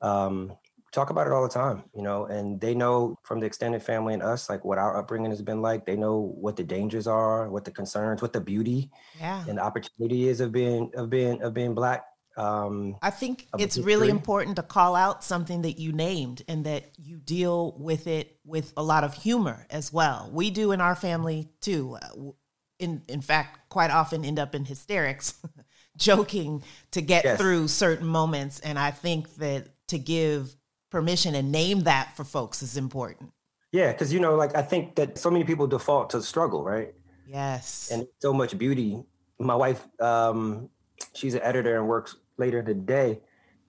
um, 0.00 0.52
talk 0.92 1.10
about 1.10 1.26
it 1.26 1.32
all 1.32 1.42
the 1.42 1.48
time, 1.48 1.82
you 1.94 2.02
know, 2.02 2.26
and 2.26 2.60
they 2.60 2.74
know 2.74 3.16
from 3.24 3.40
the 3.40 3.46
extended 3.46 3.82
family 3.82 4.14
and 4.14 4.22
us, 4.22 4.48
like 4.50 4.64
what 4.64 4.78
our 4.78 4.96
upbringing 4.98 5.30
has 5.30 5.42
been 5.42 5.62
like. 5.62 5.86
They 5.86 5.96
know 5.96 6.18
what 6.38 6.56
the 6.56 6.64
dangers 6.64 7.06
are, 7.06 7.48
what 7.48 7.64
the 7.64 7.70
concerns, 7.70 8.22
what 8.22 8.32
the 8.32 8.40
beauty 8.40 8.90
Yeah. 9.18 9.44
and 9.48 9.58
the 9.58 9.62
opportunity 9.62 10.28
is 10.28 10.40
of 10.40 10.52
being 10.52 10.90
of 10.94 11.10
being 11.10 11.42
of 11.42 11.54
being 11.54 11.74
black. 11.74 12.04
Um, 12.36 12.96
I 13.02 13.10
think 13.10 13.46
it's 13.58 13.76
really 13.76 14.08
important 14.08 14.56
to 14.56 14.62
call 14.62 14.96
out 14.96 15.22
something 15.22 15.62
that 15.62 15.78
you 15.78 15.92
named 15.92 16.42
and 16.48 16.64
that 16.64 16.92
you 16.98 17.18
deal 17.18 17.74
with 17.78 18.06
it 18.06 18.38
with 18.44 18.72
a 18.76 18.82
lot 18.82 19.04
of 19.04 19.12
humor 19.14 19.66
as 19.68 19.92
well. 19.92 20.30
We 20.32 20.50
do 20.50 20.72
in 20.72 20.80
our 20.80 20.94
family 20.94 21.50
too. 21.60 21.96
Uh, 22.00 22.30
In 22.78 23.02
in 23.08 23.20
fact, 23.20 23.68
quite 23.68 23.90
often 23.90 24.24
end 24.24 24.38
up 24.38 24.54
in 24.54 24.64
hysterics, 24.64 25.34
joking 25.96 26.62
to 26.92 27.00
get 27.02 27.24
Yes. 27.24 27.38
through 27.38 27.68
certain 27.68 28.06
moments. 28.06 28.60
And 28.60 28.78
I 28.78 28.90
think 28.90 29.34
that 29.36 29.68
to 29.88 29.98
give 29.98 30.56
permission 30.92 31.34
and 31.34 31.50
name 31.50 31.80
that 31.80 32.14
for 32.16 32.22
folks 32.24 32.62
is 32.62 32.76
important. 32.76 33.32
yeah, 33.72 33.90
because 33.90 34.12
you 34.12 34.20
know, 34.20 34.36
like 34.36 34.54
I 34.54 34.62
think 34.62 34.94
that 34.96 35.18
so 35.18 35.30
many 35.30 35.44
people 35.44 35.66
default 35.66 36.10
to 36.10 36.22
struggle, 36.22 36.62
right? 36.62 36.94
Yes. 37.26 37.88
and 37.90 38.06
so 38.20 38.32
much 38.34 38.56
beauty. 38.58 39.02
My 39.38 39.54
wife, 39.56 39.88
um, 40.00 40.68
she's 41.14 41.34
an 41.34 41.40
editor 41.42 41.78
and 41.78 41.88
works 41.88 42.16
later 42.36 42.58
in 42.58 42.66
the 42.66 42.74
day, 42.74 43.20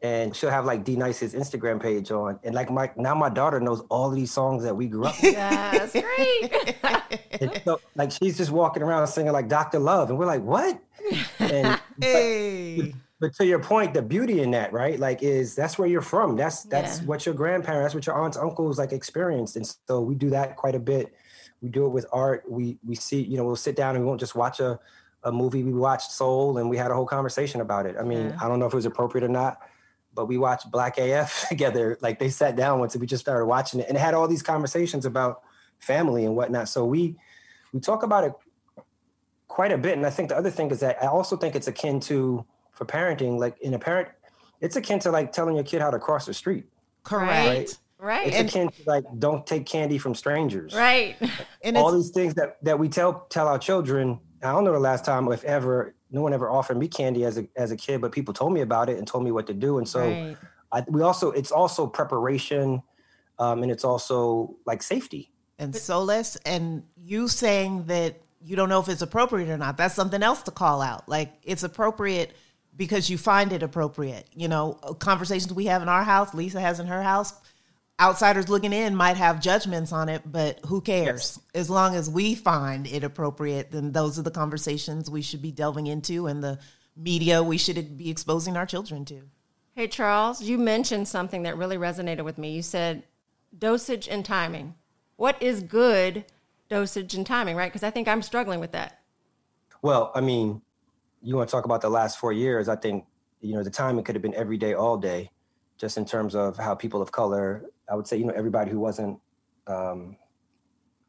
and 0.02 0.36
she'll 0.36 0.50
have 0.50 0.66
like 0.66 0.84
D 0.84 0.98
Nice's 0.98 1.34
Instagram 1.34 1.82
page 1.82 2.12
on, 2.12 2.40
and 2.44 2.54
like 2.54 2.70
my 2.70 2.92
now 2.98 3.16
my 3.16 3.30
daughter 3.30 3.60
knows 3.62 3.82
all 3.90 4.10
of 4.10 4.16
these 4.16 4.32
songs 4.32 4.64
that 4.64 4.76
we 4.76 4.88
grew 4.88 5.06
up. 5.06 5.16
with. 5.22 5.34
Yeah, 5.40 5.72
that's 5.72 5.94
great. 5.94 6.76
and 7.42 7.62
so, 7.64 7.80
like 7.96 8.12
she's 8.12 8.36
just 8.38 8.52
walking 8.52 8.84
around 8.84 9.08
singing 9.08 9.32
like 9.32 9.48
Dr. 9.48 9.80
Love, 9.80 10.10
and 10.10 10.20
we're 10.20 10.26
like, 10.26 10.44
what? 10.44 10.78
And 11.40 11.80
but, 11.98 12.06
hey. 12.06 12.94
But 13.24 13.34
to 13.36 13.46
your 13.46 13.60
point, 13.60 13.94
the 13.94 14.02
beauty 14.02 14.42
in 14.42 14.52
that, 14.52 14.74
right? 14.74 15.00
Like, 15.00 15.24
is 15.24 15.56
that's 15.56 15.78
where 15.78 15.88
you're 15.88 16.02
from. 16.02 16.36
That's 16.36 16.64
that's 16.64 17.00
Yeah. 17.00 17.06
what 17.06 17.26
your 17.26 17.34
grandparents, 17.34 17.86
that's 17.86 17.96
what 17.96 18.06
your 18.06 18.18
aunts, 18.22 18.36
uncles 18.36 18.78
like 18.78 18.92
experienced, 18.92 19.56
and 19.56 19.66
so 19.88 20.02
we 20.02 20.14
do 20.14 20.30
that 20.32 20.58
quite 20.58 20.76
a 20.76 20.80
bit. 20.80 21.14
We 21.62 21.70
do 21.70 21.86
it 21.86 21.90
with 21.90 22.06
art. 22.12 22.44
We 22.50 22.80
we 22.86 22.96
see, 22.96 23.22
you 23.22 23.38
know, 23.38 23.46
we'll 23.46 23.56
sit 23.56 23.78
down 23.78 23.96
and 23.96 24.04
we 24.04 24.10
won't 24.10 24.20
just 24.20 24.36
watch 24.36 24.60
a 24.60 24.78
a 25.24 25.32
movie. 25.32 25.64
We 25.64 25.72
watched 25.72 26.12
Soul, 26.12 26.58
and 26.58 26.70
we 26.70 26.76
had 26.76 26.92
a 26.92 26.96
whole 26.96 27.06
conversation 27.06 27.62
about 27.62 27.86
it. 27.86 27.96
I 27.98 28.04
mean, 28.04 28.26
Yeah. 28.32 28.38
I 28.42 28.50
don't 28.50 28.60
know 28.60 28.66
if 28.66 28.74
it 28.74 28.76
was 28.76 28.86
appropriate 28.86 29.24
or 29.24 29.30
not, 29.30 29.58
but 30.14 30.26
we 30.26 30.38
watched 30.38 30.70
Black 30.70 30.98
AF 30.98 31.46
together. 31.48 31.98
Like 32.02 32.20
they 32.20 32.28
sat 32.30 32.58
down 32.58 32.80
once, 32.80 32.94
and 32.94 33.00
we 33.00 33.08
just 33.08 33.24
started 33.24 33.46
watching 33.46 33.80
it, 33.80 33.88
and 33.88 33.98
had 33.98 34.16
all 34.16 34.28
these 34.28 34.44
conversations 34.44 35.06
about 35.06 35.44
family 35.80 36.26
and 36.26 36.36
whatnot. 36.36 36.68
So 36.68 36.84
we 36.84 37.16
we 37.72 37.80
talk 37.80 38.04
about 38.04 38.26
it 38.26 38.34
quite 39.48 39.72
a 39.72 39.78
bit. 39.78 39.96
And 39.96 40.06
I 40.06 40.10
think 40.10 40.28
the 40.28 40.36
other 40.38 40.50
thing 40.50 40.72
is 40.72 40.82
that 40.82 41.02
I 41.02 41.08
also 41.08 41.38
think 41.38 41.56
it's 41.56 41.68
akin 41.70 42.02
to 42.02 42.46
for 42.74 42.86
parenting, 42.86 43.40
like 43.40 43.60
in 43.62 43.74
a 43.74 43.80
parent, 43.80 44.10
it's 44.62 44.76
akin 44.76 45.00
to 45.00 45.12
like 45.12 45.32
telling 45.32 45.56
your 45.56 45.64
kid 45.64 45.82
how 45.82 45.92
to 45.92 46.00
cross 46.00 46.26
the 46.26 46.34
street. 46.34 46.66
Correct. 47.04 47.78
Right. 48.00 48.28
It's 48.28 48.36
And, 48.36 48.50
akin 48.50 48.70
to 48.70 48.84
like 48.86 49.06
don't 49.20 49.46
take 49.48 49.66
candy 49.66 49.98
from 49.98 50.14
strangers. 50.16 50.74
right. 50.76 51.16
And 51.64 51.78
All 51.78 51.92
these 51.92 52.10
things 52.10 52.34
that 52.36 52.58
that 52.64 52.78
we 52.80 52.90
tell 52.90 53.26
tell 53.30 53.48
our 53.48 53.60
children. 53.60 54.20
I 54.42 54.52
don't 54.52 54.66
know 54.66 54.74
the 54.74 54.80
last 54.80 55.06
time, 55.06 55.32
if 55.32 55.46
ever, 55.46 55.96
no 56.12 56.22
one 56.22 56.34
ever 56.34 56.50
offered 56.50 56.78
me 56.78 56.90
candy 56.90 57.24
as 57.24 57.38
a 57.38 57.48
as 57.56 57.72
a 57.72 57.78
kid, 57.78 58.02
but 58.02 58.12
people 58.12 58.34
told 58.34 58.52
me 58.52 58.60
about 58.62 58.90
it 58.90 58.98
and 58.98 59.08
told 59.08 59.24
me 59.24 59.32
what 59.32 59.48
to 59.48 59.54
do. 59.54 59.78
And 59.78 59.88
so 59.88 60.02
right. 60.02 60.38
I, 60.72 60.84
we 60.90 61.02
also 61.02 61.32
it's 61.32 61.52
also 61.52 61.88
preparation, 61.88 62.84
um, 63.40 63.64
and 63.64 63.72
it's 63.72 63.86
also 63.86 64.58
like 64.66 64.84
safety. 64.84 65.32
and 65.60 65.74
solace 65.76 66.36
and 66.46 66.84
you 66.98 67.28
saying 67.30 67.86
that 67.86 68.20
you 68.44 68.56
don't 68.58 68.68
know 68.68 68.82
if 68.82 68.90
it's 68.90 69.02
appropriate 69.04 69.50
or 69.50 69.58
not 69.58 69.78
that's 69.78 69.94
something 69.96 70.22
else 70.24 70.42
to 70.42 70.52
call 70.52 70.82
out 70.82 71.08
like 71.08 71.32
it's 71.44 71.64
appropriate 71.64 72.36
because 72.76 73.10
you 73.10 73.18
find 73.18 73.52
it 73.54 73.64
appropriate 73.64 74.28
you 74.34 74.48
know 74.48 74.74
conversations 75.00 75.54
we 75.54 75.66
have 75.66 75.82
in 75.82 75.90
our 75.90 76.04
house 76.04 76.34
lisa 76.34 76.60
has 76.60 76.80
in 76.80 76.88
her 76.88 77.04
house 77.04 77.34
outsiders 78.00 78.50
looking 78.50 78.74
in 78.74 78.96
might 78.96 79.18
have 79.18 79.40
judgments 79.40 79.92
on 79.92 80.10
it 80.10 80.22
but 80.26 80.60
who 80.66 80.82
cares 80.82 81.40
as 81.54 81.70
long 81.70 81.96
as 81.96 82.10
we 82.10 82.36
find 82.36 82.88
it 82.88 83.04
appropriate 83.04 83.72
then 83.72 83.92
those 83.92 84.18
are 84.18 84.24
the 84.24 84.32
conversations 84.32 85.10
we 85.10 85.22
should 85.22 85.42
be 85.42 85.52
delving 85.52 85.88
into 85.88 86.28
and 86.28 86.44
the 86.44 86.60
media 86.96 87.44
we 87.44 87.58
should 87.58 87.98
be 87.98 88.10
exposing 88.10 88.58
our 88.58 88.66
children 88.66 89.06
to 89.06 89.22
Hey, 89.76 89.88
Charles, 89.88 90.44
you 90.44 90.60
mentioned 90.60 91.08
something 91.08 91.44
that 91.44 91.58
really 91.58 91.78
resonated 91.78 92.24
with 92.24 92.38
me. 92.38 92.52
You 92.52 92.62
said 92.62 93.04
dosage 93.58 94.08
and 94.08 94.24
timing. 94.24 94.76
What 95.16 95.42
is 95.42 95.64
good 95.64 96.26
dosage 96.70 97.16
and 97.16 97.26
timing, 97.26 97.56
right? 97.56 97.72
Because 97.72 97.84
I 97.84 97.90
think 97.90 98.08
I'm 98.08 98.22
struggling 98.22 98.60
with 98.60 98.72
that. 98.74 99.00
Well, 99.82 100.12
I 100.14 100.22
mean, 100.22 100.62
you 101.24 101.36
want 101.36 101.50
to 101.50 101.52
talk 101.52 101.66
about 101.66 101.82
the 101.82 101.90
last 101.90 102.20
four 102.20 102.34
years? 102.34 102.68
I 102.68 102.76
think 102.76 103.06
you 103.42 103.56
know 103.56 103.64
the 103.64 103.70
timing 103.70 104.04
could 104.04 104.16
have 104.16 104.22
been 104.22 104.36
every 104.36 104.58
day, 104.58 104.74
all 104.74 104.98
day, 104.98 105.32
just 105.78 105.98
in 105.98 106.06
terms 106.06 106.36
of 106.36 106.58
how 106.58 106.76
people 106.76 107.02
of 107.02 107.12
color. 107.12 107.66
I 107.90 107.96
would 107.96 108.08
say 108.08 108.18
you 108.18 108.26
know 108.26 108.34
everybody 108.36 108.72
who 108.72 108.80
wasn't, 108.80 109.20
um, 109.68 110.18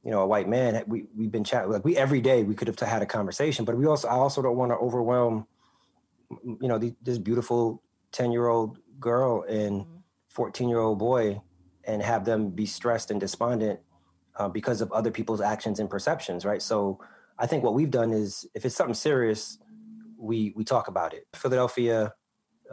you 0.02 0.11
know, 0.11 0.21
a 0.21 0.26
white 0.26 0.49
man. 0.49 0.83
We 0.87 1.06
we've 1.16 1.30
been 1.33 1.44
chatting 1.44 1.71
like 1.71 1.85
we 1.85 1.97
every 1.97 2.21
day 2.21 2.42
we 2.44 2.54
could 2.54 2.68
have 2.68 2.78
had 2.78 3.02
a 3.02 3.06
conversation, 3.06 3.64
but 3.64 3.76
we 3.76 3.87
also 3.87 4.09
I 4.09 4.14
also 4.14 4.40
don't 4.40 4.56
want 4.56 4.71
to 4.71 4.76
overwhelm, 4.76 5.47
you 6.44 6.68
know, 6.68 6.78
the, 6.78 6.94
this 7.02 7.18
beautiful 7.18 7.83
ten 8.12 8.33
year 8.33 8.47
old 8.47 8.78
girl 9.00 9.44
and 9.49 9.85
fourteen 10.28 10.68
year 10.68 10.80
old 10.80 10.99
boy, 10.99 11.40
and 11.85 12.02
have 12.02 12.25
them 12.25 12.50
be 12.50 12.66
stressed 12.66 13.11
and 13.11 13.21
despondent 13.21 13.80
uh, 14.37 14.49
because 14.49 14.80
of 14.80 14.90
other 14.92 15.11
people's 15.11 15.40
actions 15.40 15.80
and 15.80 15.90
perceptions, 15.90 16.44
right? 16.44 16.62
So 16.62 17.00
I 17.38 17.47
think 17.47 17.64
what 17.64 17.75
we've 17.75 17.90
done 17.90 18.12
is 18.12 18.47
if 18.54 18.64
it's 18.64 18.75
something 18.75 18.94
serious, 18.94 19.59
we 20.25 20.52
we 20.57 20.64
talk 20.64 20.88
about 20.88 21.14
it. 21.14 21.26
Philadelphia, 21.35 22.14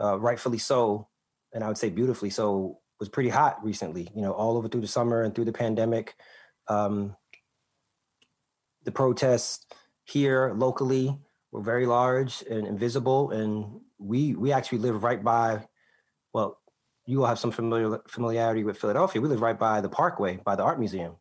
uh, 0.00 0.18
rightfully 0.18 0.58
so, 0.58 1.08
and 1.52 1.62
I 1.62 1.68
would 1.68 1.78
say 1.78 1.90
beautifully 1.90 2.30
so, 2.30 2.78
was 2.98 3.08
pretty 3.08 3.28
hot 3.28 3.62
recently. 3.62 4.10
You 4.14 4.22
know, 4.22 4.32
all 4.32 4.56
over 4.56 4.68
through 4.68 4.80
the 4.80 4.88
summer 4.88 5.22
and 5.22 5.34
through 5.34 5.44
the 5.44 5.52
pandemic. 5.52 6.14
Um, 6.68 7.16
the 8.84 8.92
protests 8.92 9.66
here 10.04 10.52
locally 10.56 11.16
were 11.52 11.62
very 11.62 11.86
large 11.86 12.42
and 12.50 12.66
invisible, 12.66 13.30
and 13.30 13.80
we 13.98 14.34
we 14.34 14.52
actually 14.52 14.78
live 14.78 15.02
right 15.02 15.22
by. 15.22 15.66
Well, 16.32 16.58
you 17.04 17.18
will 17.18 17.26
have 17.26 17.38
some 17.38 17.50
familiar 17.52 18.00
familiarity 18.08 18.64
with 18.64 18.78
Philadelphia. 18.78 19.20
We 19.20 19.28
live 19.28 19.42
right 19.42 19.58
by 19.58 19.80
the 19.80 19.88
Parkway, 19.88 20.38
by 20.38 20.56
the 20.56 20.62
Art 20.62 20.78
Museum. 20.78 21.16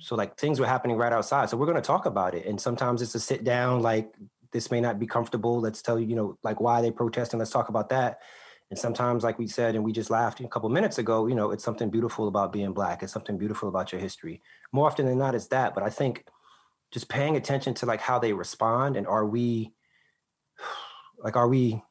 So 0.00 0.14
like 0.14 0.36
things 0.36 0.60
were 0.60 0.66
happening 0.66 0.96
right 0.96 1.12
outside. 1.12 1.50
So 1.50 1.56
we're 1.56 1.66
going 1.66 1.76
to 1.76 1.82
talk 1.82 2.06
about 2.06 2.34
it. 2.34 2.46
And 2.46 2.60
sometimes 2.60 3.02
it's 3.02 3.14
a 3.14 3.20
sit 3.20 3.42
down, 3.44 3.82
like 3.82 4.12
this 4.52 4.70
may 4.70 4.80
not 4.80 4.98
be 4.98 5.06
comfortable. 5.06 5.60
Let's 5.60 5.82
tell 5.82 5.98
you, 5.98 6.06
you 6.06 6.16
know, 6.16 6.38
like 6.42 6.60
why 6.60 6.80
they 6.80 6.90
protesting. 6.90 7.38
Let's 7.38 7.50
talk 7.50 7.68
about 7.68 7.88
that. 7.90 8.20
And 8.70 8.78
sometimes, 8.78 9.24
like 9.24 9.38
we 9.38 9.46
said, 9.46 9.74
and 9.74 9.84
we 9.84 9.92
just 9.92 10.10
laughed 10.10 10.40
a 10.40 10.48
couple 10.48 10.68
minutes 10.68 10.98
ago, 10.98 11.26
you 11.26 11.34
know, 11.34 11.50
it's 11.52 11.64
something 11.64 11.88
beautiful 11.88 12.28
about 12.28 12.52
being 12.52 12.72
black. 12.72 13.02
It's 13.02 13.12
something 13.12 13.38
beautiful 13.38 13.68
about 13.68 13.92
your 13.92 14.00
history. 14.00 14.42
More 14.72 14.86
often 14.86 15.06
than 15.06 15.16
not, 15.18 15.34
it's 15.34 15.46
that. 15.48 15.74
But 15.74 15.84
I 15.84 15.90
think 15.90 16.24
just 16.90 17.08
paying 17.08 17.36
attention 17.36 17.74
to 17.74 17.86
like 17.86 18.00
how 18.00 18.18
they 18.18 18.32
respond 18.32 18.96
and 18.96 19.06
are 19.06 19.26
we 19.26 19.72
like 21.18 21.36
are 21.36 21.48
we 21.48 21.82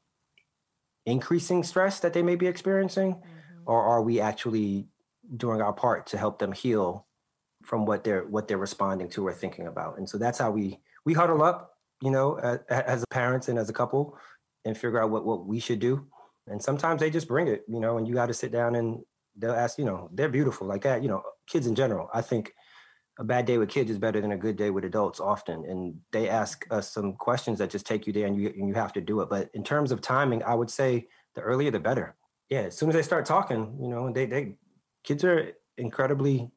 increasing 1.05 1.63
stress 1.63 1.99
that 1.99 2.13
they 2.13 2.23
may 2.23 2.35
be 2.35 2.47
experiencing 2.47 3.15
mm-hmm. 3.15 3.61
or 3.65 3.81
are 3.81 4.01
we 4.01 4.19
actually 4.19 4.87
doing 5.35 5.61
our 5.61 5.73
part 5.73 6.07
to 6.07 6.17
help 6.17 6.39
them 6.39 6.51
heal 6.51 7.05
from 7.63 7.85
what 7.85 8.03
they're 8.03 8.25
what 8.27 8.47
they're 8.47 8.57
responding 8.57 9.09
to 9.09 9.25
or 9.25 9.33
thinking 9.33 9.67
about 9.67 9.97
and 9.97 10.07
so 10.09 10.17
that's 10.17 10.39
how 10.39 10.51
we 10.51 10.79
we 11.05 11.13
huddle 11.13 11.43
up 11.43 11.76
you 12.01 12.12
know 12.12 12.38
as, 12.39 12.60
as 12.70 13.06
parents 13.10 13.48
and 13.48 13.58
as 13.58 13.70
a 13.70 13.74
couple 13.74 14.18
and 14.66 14.77
figure 14.77 15.01
out 15.01 15.10
what 15.10 15.25
what 15.25 15.46
we 15.46 15.60
should 15.60 15.80
do. 15.80 16.06
And 16.48 16.62
sometimes 16.62 17.01
they 17.01 17.10
just 17.10 17.27
bring 17.27 17.48
it 17.48 17.63
you 17.68 17.80
know 17.80 17.98
and 17.98 18.08
you 18.08 18.13
got 18.13 18.27
to 18.27 18.34
sit 18.34 18.51
down 18.51 18.75
and 18.75 19.01
they'll 19.38 19.51
ask 19.51 19.77
you 19.77 19.86
know 19.86 20.10
they're 20.13 20.30
beautiful 20.30 20.68
like 20.68 20.82
that 20.84 21.01
you 21.01 21.10
know 21.10 21.24
kids 21.48 21.68
in 21.68 21.75
general. 21.75 22.10
I 22.13 22.22
think 22.22 22.54
a 23.20 23.24
bad 23.24 23.46
day 23.46 23.58
with 23.58 23.70
kids 23.70 23.89
is 23.89 23.98
better 23.98 24.22
than 24.22 24.32
a 24.32 24.38
good 24.38 24.56
day 24.56 24.70
with 24.70 24.86
adults 24.86 25.20
often. 25.20 25.66
And 25.66 25.96
they 26.12 26.30
ask 26.30 26.68
us 26.70 26.92
some 26.92 27.13
questions 27.13 27.58
that 27.58 27.72
just 27.72 27.88
take 27.88 28.06
you 28.06 28.13
there 28.13 28.27
and 28.27 28.39
you 28.39 28.50
and 28.50 28.68
you 28.68 28.75
have 28.75 28.94
to 28.94 29.01
do 29.01 29.22
it. 29.22 29.30
But 29.30 29.50
in 29.54 29.63
terms 29.63 29.92
of 29.92 30.01
timing 30.01 30.44
i 30.44 30.54
would 30.54 30.70
say 30.70 31.08
the 31.36 31.42
earlier 31.42 31.72
the 31.72 31.80
better. 31.80 32.16
Yeah 32.50 32.62
as 32.62 32.77
soon 32.77 32.89
as 32.89 32.96
they 32.96 33.01
start 33.01 33.25
talking 33.25 33.77
you 33.82 33.89
know 33.89 34.12
they 34.12 34.25
they 34.25 34.58
kids 35.04 35.24
are 35.24 35.51
incredibly 35.77 36.51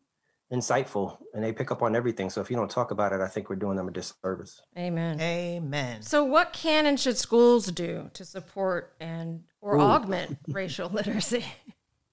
insightful 0.52 1.16
and 1.34 1.44
they 1.44 1.52
pick 1.52 1.70
up 1.70 1.80
on 1.82 1.94
everything 1.94 2.28
so 2.28 2.40
if 2.40 2.50
you 2.50 2.56
don't 2.56 2.70
talk 2.70 2.90
about 2.90 3.12
it 3.12 3.20
i 3.20 3.28
think 3.28 3.48
we're 3.48 3.56
doing 3.56 3.76
them 3.76 3.88
a 3.88 3.90
disservice 3.92 4.60
Amen. 4.76 5.20
amen 5.20 6.02
So, 6.02 6.24
what 6.24 6.52
can 6.52 6.86
and 6.86 6.98
should 6.98 7.16
schools 7.16 7.66
do 7.66 8.10
to 8.14 8.24
support 8.24 8.94
and 9.00 9.44
or 9.60 9.76
Ooh. 9.76 9.80
augment 9.80 10.36
racial 10.48 10.88
literacy? 10.88 11.44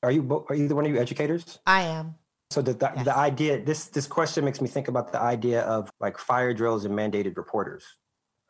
are 0.03 0.12
you 0.12 0.22
bo- 0.22 0.46
are 0.50 0.56
either 0.56 0.75
one 0.75 0.86
of 0.86 0.91
you 0.91 1.00
educators 1.00 1.60
i 1.65 1.82
am 1.82 2.15
So 2.51 2.62
the 2.62 2.74
the, 2.74 2.91
Yes. 2.96 3.06
the 3.06 3.15
idea 3.17 3.63
this 3.63 3.88
this 3.88 4.08
question 4.08 4.46
makes 4.46 4.62
me 4.62 4.67
think 4.70 4.88
about 4.88 5.12
the 5.12 5.20
idea 5.20 5.62
of 5.63 5.89
like 6.00 6.17
fire 6.17 6.53
drills 6.53 6.86
and 6.86 6.94
mandated 6.96 7.36
reporters, 7.44 7.84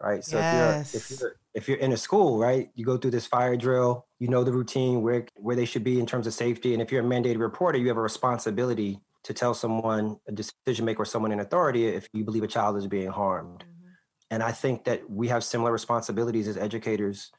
right? 0.08 0.22
So 0.24 0.38
if 0.44 0.54
you're 0.54 0.72
if 0.72 0.94
Yes. 0.94 1.10
you're 1.10 1.32
if 1.60 1.64
you're 1.68 1.82
in 1.86 1.92
a 1.94 1.98
school, 1.98 2.38
right, 2.48 2.70
you 2.78 2.86
go 2.86 2.98
through 2.98 3.12
this 3.18 3.26
fire 3.36 3.58
drill, 3.58 4.06
you 4.22 4.28
know 4.34 4.44
the 4.44 4.52
routine 4.52 5.02
where 5.02 5.26
where 5.46 5.56
they 5.56 5.66
should 5.66 5.84
be 5.84 5.96
in 6.00 6.06
terms 6.06 6.28
of 6.30 6.34
safety, 6.46 6.74
and 6.74 6.82
if 6.84 6.92
you're 6.92 7.04
a 7.08 7.10
mandated 7.16 7.40
reporter, 7.50 7.80
you 7.82 7.88
have 7.88 7.98
a 7.98 8.08
responsibility 8.12 9.00
to 9.28 9.34
tell 9.34 9.54
someone 9.54 10.18
a 10.28 10.32
decision 10.32 10.86
maker 10.86 11.04
or 11.04 11.06
someone 11.06 11.32
in 11.32 11.40
authority 11.40 11.86
if 11.88 12.10
you 12.14 12.26
believe 12.26 12.44
a 12.44 12.48
child 12.48 12.76
is 12.78 12.88
being 12.88 13.10
harmed. 13.10 13.60
Mm-hmm. 13.60 13.88
And 14.32 14.44
I 14.44 14.52
think 14.52 14.86
that 14.86 15.10
we 15.10 15.28
have 15.30 15.44
similar 15.44 15.72
responsibilities 15.72 16.48
as 16.48 16.58
educators 16.58 17.32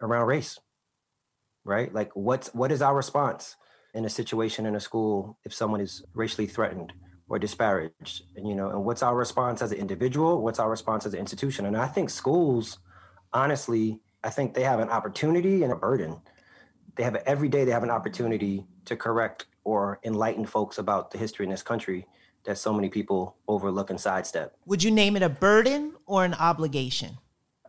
around 0.00 0.26
race, 0.26 0.58
right? 1.64 1.92
Like 1.92 2.14
what's 2.14 2.48
what 2.54 2.72
is 2.72 2.80
our 2.80 2.94
response? 2.94 3.56
in 3.94 4.04
a 4.04 4.10
situation 4.10 4.66
in 4.66 4.74
a 4.74 4.80
school 4.80 5.38
if 5.44 5.52
someone 5.52 5.80
is 5.80 6.02
racially 6.14 6.46
threatened 6.46 6.92
or 7.28 7.38
disparaged 7.38 8.22
and 8.36 8.48
you 8.48 8.54
know 8.54 8.70
and 8.70 8.84
what's 8.84 9.02
our 9.02 9.16
response 9.16 9.62
as 9.62 9.72
an 9.72 9.78
individual 9.78 10.42
what's 10.42 10.58
our 10.58 10.70
response 10.70 11.06
as 11.06 11.14
an 11.14 11.20
institution 11.20 11.66
and 11.66 11.76
i 11.76 11.86
think 11.86 12.10
schools 12.10 12.78
honestly 13.32 14.00
i 14.24 14.30
think 14.30 14.54
they 14.54 14.62
have 14.62 14.80
an 14.80 14.88
opportunity 14.88 15.62
and 15.62 15.72
a 15.72 15.76
burden 15.76 16.20
they 16.96 17.02
have 17.02 17.16
every 17.26 17.48
day 17.48 17.64
they 17.64 17.70
have 17.70 17.82
an 17.82 17.90
opportunity 17.90 18.64
to 18.90 18.96
correct 18.96 19.46
or 19.64 19.98
enlighten 20.04 20.44
folks 20.44 20.78
about 20.78 21.10
the 21.10 21.18
history 21.18 21.46
in 21.46 21.50
this 21.50 21.62
country 21.62 22.06
that 22.44 22.58
so 22.58 22.72
many 22.72 22.88
people 22.88 23.36
overlook 23.48 23.90
and 23.90 24.00
sidestep. 24.00 24.56
Would 24.66 24.82
you 24.82 24.90
name 24.90 25.16
it 25.16 25.22
a 25.22 25.28
burden 25.28 25.94
or 26.06 26.24
an 26.24 26.34
obligation? 26.34 27.18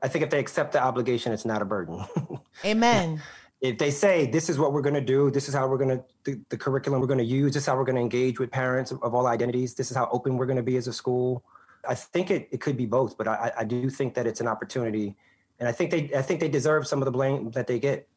I 0.01 0.08
think 0.08 0.24
if 0.24 0.32
they 0.32 0.40
accept 0.40 0.74
the 0.74 0.82
obligation 0.82 1.32
it's 1.32 1.46
not 1.46 1.62
a 1.62 1.66
burden. 1.66 2.04
Amen. 2.66 3.22
If 3.60 3.78
they 3.78 3.92
say 3.92 4.25
this 4.25 4.50
is 4.50 4.58
what 4.58 4.74
we're 4.74 4.82
going 4.82 4.96
to 4.96 5.01
do 5.01 5.30
this 5.30 5.48
is 5.48 5.54
how 5.54 5.68
we're 5.68 5.78
going 5.78 5.98
to 5.98 6.04
the, 6.24 6.42
the 6.50 6.58
curriculum 6.58 7.00
we're 7.00 7.08
going 7.08 7.20
to 7.20 7.24
use 7.24 7.54
this 7.54 7.63
is 7.63 7.68
how 7.68 7.78
we're 7.78 7.86
going 7.86 7.96
to 7.96 8.01
engage 8.01 8.40
with 8.40 8.50
parents 8.50 8.92
of, 8.92 9.04
of 9.04 9.13
all 9.13 9.28
identities 9.28 9.75
this 9.75 9.92
is 9.92 9.98
how 9.98 10.10
open 10.12 10.38
we're 10.38 10.48
going 10.48 10.58
to 10.58 10.63
be 10.63 10.78
as 10.78 10.88
a 10.88 10.94
school 10.94 11.44
i 11.88 11.94
think 11.94 12.32
it, 12.32 12.48
it 12.51 12.60
could 12.60 12.75
be 12.75 12.88
both 12.88 13.16
but 13.20 13.28
I, 13.28 13.51
I 13.60 13.63
do 13.63 13.88
think 13.90 14.16
that 14.16 14.25
it's 14.25 14.42
an 14.42 14.48
opportunity. 14.48 15.16
And 15.60 15.70
i 15.70 15.72
think 15.72 15.92
they 15.92 16.10
i 16.16 16.24
think 16.24 16.40
they 16.40 16.50
deserve 16.50 16.88
some 16.88 17.00
of 17.04 17.06
the 17.06 17.12
blame 17.12 17.51
that 17.51 17.68
they 17.68 17.78
get. 17.78 18.08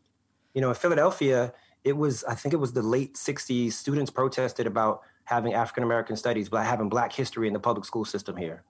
You 0.54 0.62
know 0.62 0.70
in 0.70 0.76
philadelphia 0.76 1.52
it 1.84 1.96
was 1.96 2.24
i 2.24 2.34
think 2.34 2.52
it 2.52 2.58
was 2.58 2.72
the 2.72 2.82
late 2.82 3.14
60s 3.14 3.72
students 3.72 4.10
protested 4.10 4.66
about 4.66 5.02
having 5.24 5.54
african 5.54 5.84
american 5.84 6.16
studies 6.16 6.48
but 6.48 6.64
having 6.64 6.88
black 6.88 7.12
history 7.12 7.46
in 7.46 7.52
the 7.52 7.60
public 7.60 7.84
school 7.84 8.04
system 8.04 8.36
here 8.36 8.62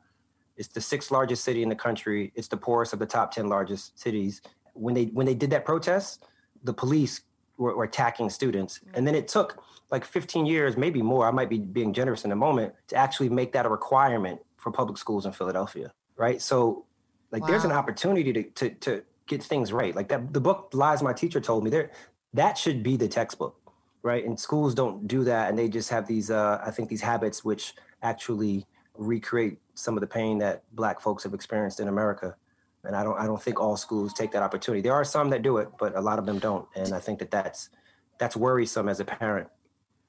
it's 0.56 0.68
the 0.68 0.80
sixth 0.80 1.10
largest 1.10 1.44
city 1.44 1.62
in 1.62 1.68
the 1.68 1.76
country 1.76 2.32
it's 2.34 2.48
the 2.48 2.56
poorest 2.56 2.92
of 2.92 2.98
the 2.98 3.06
top 3.06 3.32
10 3.32 3.48
largest 3.48 3.98
cities 3.98 4.42
when 4.74 4.94
they 4.94 5.04
when 5.06 5.26
they 5.26 5.34
did 5.34 5.50
that 5.50 5.64
protest 5.64 6.24
the 6.64 6.72
police 6.72 7.20
were, 7.56 7.76
were, 7.76 7.84
attacking 7.84 8.30
students. 8.30 8.80
Mm. 8.80 8.90
And 8.94 9.06
then 9.06 9.14
it 9.14 9.28
took 9.28 9.62
like 9.90 10.04
15 10.04 10.46
years, 10.46 10.76
maybe 10.76 11.02
more, 11.02 11.28
I 11.28 11.30
might 11.30 11.48
be 11.48 11.58
being 11.58 11.92
generous 11.92 12.24
in 12.24 12.32
a 12.32 12.36
moment, 12.36 12.74
to 12.88 12.96
actually 12.96 13.28
make 13.28 13.52
that 13.52 13.66
a 13.66 13.68
requirement 13.68 14.40
for 14.56 14.72
public 14.72 14.98
schools 14.98 15.26
in 15.26 15.32
Philadelphia. 15.32 15.92
Right. 16.16 16.40
So 16.40 16.86
like 17.30 17.42
wow. 17.42 17.48
there's 17.48 17.64
an 17.64 17.72
opportunity 17.72 18.32
to, 18.32 18.42
to 18.42 18.70
to 18.70 19.02
get 19.26 19.42
things 19.42 19.72
right. 19.72 19.94
Like 19.94 20.08
that 20.08 20.32
the 20.32 20.40
book 20.40 20.70
Lies 20.72 21.02
My 21.02 21.12
Teacher 21.12 21.40
Told 21.40 21.64
Me, 21.64 21.70
there 21.70 21.90
that 22.34 22.58
should 22.58 22.82
be 22.82 22.96
the 22.96 23.08
textbook. 23.08 23.56
Right. 24.02 24.24
And 24.24 24.38
schools 24.38 24.74
don't 24.74 25.08
do 25.08 25.24
that. 25.24 25.48
And 25.48 25.58
they 25.58 25.68
just 25.68 25.88
have 25.90 26.06
these 26.06 26.30
uh 26.30 26.60
I 26.64 26.70
think 26.70 26.90
these 26.90 27.00
habits 27.00 27.44
which 27.44 27.74
actually 28.02 28.66
recreate 28.96 29.58
some 29.74 29.96
of 29.96 30.02
the 30.02 30.06
pain 30.06 30.38
that 30.38 30.62
black 30.72 31.00
folks 31.00 31.24
have 31.24 31.32
experienced 31.32 31.80
in 31.80 31.88
America. 31.88 32.36
And 32.84 32.94
I 32.94 33.02
don't 33.02 33.18
I 33.18 33.26
don't 33.26 33.42
think 33.42 33.58
all 33.58 33.76
schools 33.78 34.12
take 34.12 34.32
that 34.32 34.42
opportunity. 34.42 34.82
There 34.82 34.92
are 34.92 35.04
some 35.04 35.30
that 35.30 35.40
do 35.40 35.56
it, 35.56 35.68
but 35.78 35.96
a 35.96 36.00
lot 36.00 36.18
of 36.18 36.26
them 36.26 36.38
don't. 36.38 36.68
And 36.76 36.92
I 36.92 37.00
think 37.00 37.18
that 37.20 37.30
that's 37.30 37.70
that's 38.18 38.36
worrisome 38.36 38.88
as 38.88 39.00
a 39.00 39.04
parent. 39.04 39.48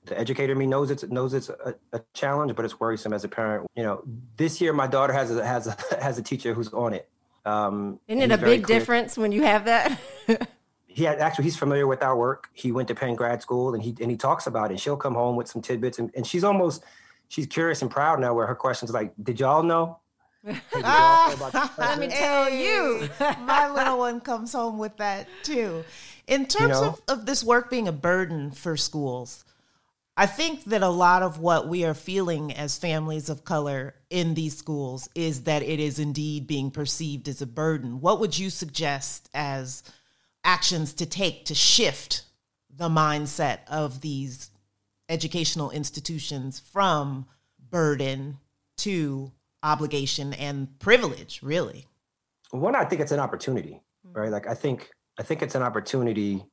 The 0.05 0.19
educator 0.19 0.51
in 0.51 0.59
me 0.59 0.67
knows 0.67 0.91
it's 0.91 1.03
knows 1.03 1.33
it's 1.33 1.49
a, 1.49 1.75
a 1.93 2.01
challenge, 2.13 2.55
but 2.55 2.65
it's 2.65 2.79
worrisome 2.79 3.13
as 3.13 3.23
a 3.23 3.29
parent. 3.29 3.65
You 3.75 3.83
know, 3.83 4.03
this 4.35 4.59
year 4.59 4.73
my 4.73 4.87
daughter 4.87 5.13
has 5.13 5.35
a 5.35 5.45
has 5.45 5.67
a 5.67 5.77
has 6.01 6.17
a 6.17 6.21
teacher 6.21 6.53
who's 6.53 6.71
on 6.73 6.93
it. 6.93 7.09
Um, 7.45 7.99
Isn't 8.07 8.23
it 8.23 8.31
a 8.31 8.37
big 8.37 8.65
difference 8.65 9.17
when 9.17 9.31
you 9.31 9.43
have 9.43 9.65
that? 9.65 9.99
he 10.95 11.03
had 11.03 11.19
actually 11.19 11.43
he's 11.43 11.57
familiar 11.57 11.87
with 11.87 12.01
our 12.01 12.15
work. 12.15 12.49
He 12.53 12.71
went 12.71 12.87
to 12.87 12.95
Penn 12.95 13.15
grad 13.15 13.41
school 13.41 13.73
and 13.73 13.83
he 13.83 13.93
and 13.99 14.09
he 14.09 14.15
talks 14.15 14.47
about 14.47 14.71
it. 14.71 14.79
She'll 14.79 14.95
come 14.95 15.13
home 15.13 15.35
with 15.35 15.49
some 15.49 15.61
tidbits 15.61 15.99
and, 15.99 16.09
and 16.15 16.25
she's 16.25 16.45
almost 16.45 16.85
she's 17.27 17.47
curious 17.47 17.81
and 17.81 17.91
proud 17.91 18.21
now 18.21 18.33
where 18.33 18.47
her 18.47 18.55
questions 18.55 18.91
like, 18.91 19.13
did 19.21 19.41
y'all 19.41 19.61
know? 19.61 19.99
Hey, 20.45 20.57
Let 21.77 21.99
me 21.99 22.07
tell 22.07 22.49
you. 22.49 23.09
my 23.19 23.69
little 23.69 23.97
one 23.97 24.21
comes 24.21 24.53
home 24.53 24.77
with 24.77 24.95
that 24.95 25.27
too. 25.43 25.83
In 26.27 26.45
terms 26.45 26.77
you 26.77 26.81
know, 26.81 26.87
of, 26.87 27.01
of 27.19 27.25
this 27.25 27.43
work 27.43 27.69
being 27.69 27.89
a 27.89 27.91
burden 27.91 28.51
for 28.51 28.77
schools, 28.77 29.43
I 30.15 30.27
think 30.27 30.63
that 30.65 30.81
a 30.81 30.87
lot 30.87 31.23
of 31.23 31.39
what 31.39 31.67
we 31.67 31.83
are 31.83 31.93
feeling 31.93 32.53
as 32.53 32.77
families 32.77 33.27
of 33.27 33.43
color 33.43 33.95
in 34.09 34.33
these 34.33 34.57
schools 34.57 35.09
is 35.13 35.43
that 35.43 35.61
it 35.61 35.81
is 35.81 35.99
indeed 35.99 36.47
being 36.47 36.71
perceived 36.71 37.27
as 37.27 37.41
a 37.41 37.47
burden. 37.47 37.99
What 37.99 38.21
would 38.21 38.39
you 38.39 38.49
suggest 38.49 39.29
as 39.33 39.83
actions 40.45 40.93
to 40.93 41.05
take 41.05 41.43
to 41.45 41.55
shift 41.55 42.21
the 42.69 42.87
mindset 42.87 43.59
of 43.67 44.01
these 44.01 44.51
educational 45.09 45.71
institutions 45.71 46.59
from 46.59 47.25
burden 47.69 48.37
to 48.77 49.31
obligation 49.63 50.33
and 50.33 50.79
privilege 50.79 51.41
really. 51.41 51.87
One 52.51 52.75
i 52.75 52.85
think 52.85 53.01
it's 53.01 53.11
an 53.11 53.19
opportunity 53.19 53.81
hmm. 54.05 54.13
right? 54.13 54.31
Like 54.31 54.47
i 54.47 54.53
think 54.53 54.91
i 55.19 55.23
think 55.23 55.41
it's 55.41 55.55
an 55.55 55.63
opportunity 55.63 56.45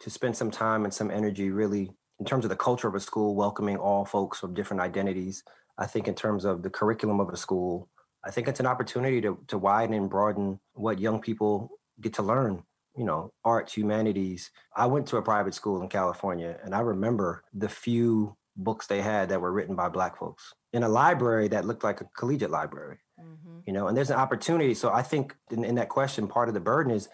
to 0.00 0.10
spend 0.10 0.36
some 0.36 0.50
time 0.50 0.84
and 0.84 0.92
some 0.92 1.10
energy 1.10 1.50
really 1.50 1.90
in 2.18 2.26
terms 2.26 2.44
of 2.44 2.50
the 2.50 2.56
culture 2.56 2.88
of 2.88 2.94
a 2.94 3.00
school 3.00 3.34
welcoming 3.34 3.76
all 3.76 4.04
folks 4.04 4.42
of 4.42 4.54
different 4.54 4.80
identities. 4.82 5.42
I 5.78 5.86
think 5.86 6.08
in 6.08 6.14
terms 6.14 6.44
of 6.44 6.62
the 6.62 6.70
curriculum 6.70 7.20
of 7.20 7.28
a 7.28 7.36
school 7.36 7.88
i 8.24 8.30
think 8.30 8.48
it's 8.48 8.60
an 8.60 8.66
opportunity 8.66 9.20
to, 9.20 9.38
to 9.46 9.56
widen 9.56 9.94
and 9.94 10.10
broaden 10.10 10.58
what 10.74 10.98
young 10.98 11.20
people 11.20 11.70
get 12.00 12.14
to 12.14 12.22
learn 12.22 12.62
you 12.96 13.04
know, 13.04 13.32
arts, 13.44 13.74
humanities. 13.74 14.50
I 14.74 14.86
went 14.86 15.06
to 15.08 15.16
a 15.18 15.22
private 15.22 15.54
school 15.54 15.82
in 15.82 15.88
California 15.88 16.58
and 16.64 16.74
I 16.74 16.80
remember 16.80 17.44
the 17.52 17.68
few 17.68 18.36
books 18.56 18.86
they 18.86 19.02
had 19.02 19.28
that 19.28 19.40
were 19.40 19.52
written 19.52 19.76
by 19.76 19.88
black 19.88 20.18
folks 20.18 20.54
in 20.72 20.82
a 20.82 20.88
library 20.88 21.48
that 21.48 21.64
looked 21.64 21.84
like 21.84 22.00
a 22.00 22.06
collegiate 22.16 22.50
library. 22.50 22.98
Mm-hmm. 23.20 23.58
You 23.66 23.72
know, 23.72 23.88
and 23.88 23.96
there's 23.96 24.10
an 24.10 24.16
opportunity. 24.16 24.74
So 24.74 24.92
I 24.92 25.02
think 25.02 25.36
in, 25.50 25.64
in 25.64 25.74
that 25.76 25.88
question, 25.88 26.26
part 26.28 26.48
of 26.48 26.54
the 26.54 26.60
burden 26.60 26.92
is 26.92 27.08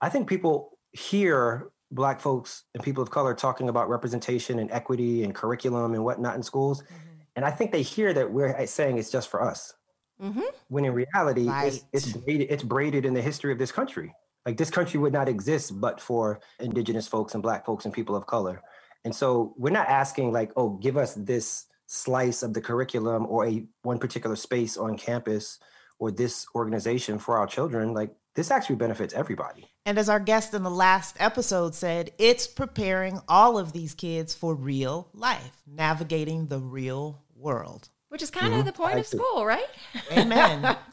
I 0.00 0.08
think 0.08 0.28
people 0.28 0.78
hear 0.92 1.68
black 1.90 2.20
folks 2.20 2.64
and 2.74 2.82
people 2.82 3.02
of 3.02 3.10
color 3.10 3.34
talking 3.34 3.68
about 3.68 3.88
representation 3.88 4.58
and 4.58 4.70
equity 4.70 5.24
and 5.24 5.34
curriculum 5.34 5.94
and 5.94 6.04
whatnot 6.04 6.36
in 6.36 6.42
schools. 6.42 6.82
Mm-hmm. 6.82 6.94
And 7.36 7.44
I 7.44 7.50
think 7.50 7.72
they 7.72 7.82
hear 7.82 8.12
that 8.12 8.30
we're 8.32 8.66
saying 8.66 8.98
it's 8.98 9.10
just 9.10 9.28
for 9.28 9.42
us. 9.42 9.74
Mm-hmm. 10.22 10.40
When 10.68 10.84
in 10.84 10.92
reality, 10.92 11.48
right. 11.48 11.68
it's, 11.68 11.84
it's, 11.92 12.12
braided, 12.12 12.50
it's 12.50 12.64
braided 12.64 13.06
in 13.06 13.14
the 13.14 13.22
history 13.22 13.52
of 13.52 13.58
this 13.58 13.70
country. 13.70 14.12
Like 14.46 14.56
this 14.56 14.70
country 14.70 14.98
would 14.98 15.12
not 15.12 15.28
exist 15.28 15.80
but 15.80 16.00
for 16.00 16.40
indigenous 16.58 17.06
folks 17.06 17.34
and 17.34 17.42
black 17.42 17.66
folks 17.66 17.84
and 17.84 17.94
people 17.94 18.16
of 18.16 18.26
color. 18.26 18.62
And 19.04 19.14
so 19.14 19.54
we're 19.56 19.70
not 19.70 19.88
asking 19.88 20.32
like, 20.32 20.52
oh, 20.56 20.70
give 20.70 20.96
us 20.96 21.14
this 21.14 21.66
slice 21.86 22.42
of 22.42 22.54
the 22.54 22.60
curriculum 22.60 23.26
or 23.28 23.46
a 23.46 23.64
one 23.82 23.98
particular 23.98 24.36
space 24.36 24.76
on 24.76 24.96
campus 24.96 25.58
or 25.98 26.10
this 26.10 26.46
organization 26.54 27.18
for 27.18 27.38
our 27.38 27.46
children. 27.46 27.94
Like 27.94 28.14
this 28.34 28.50
actually 28.50 28.76
benefits 28.76 29.14
everybody. 29.14 29.68
And 29.84 29.98
as 29.98 30.08
our 30.08 30.20
guest 30.20 30.54
in 30.54 30.62
the 30.62 30.70
last 30.70 31.16
episode 31.18 31.74
said, 31.74 32.12
it's 32.18 32.46
preparing 32.46 33.20
all 33.26 33.58
of 33.58 33.72
these 33.72 33.94
kids 33.94 34.34
for 34.34 34.54
real 34.54 35.08
life, 35.12 35.62
navigating 35.66 36.46
the 36.46 36.60
real 36.60 37.22
world. 37.34 37.88
Which 38.10 38.22
is 38.22 38.30
kind 38.30 38.52
mm-hmm. 38.52 38.60
of 38.60 38.66
the 38.66 38.72
point 38.72 38.98
of 38.98 39.06
school, 39.06 39.44
right? 39.44 39.66
Amen. 40.12 40.76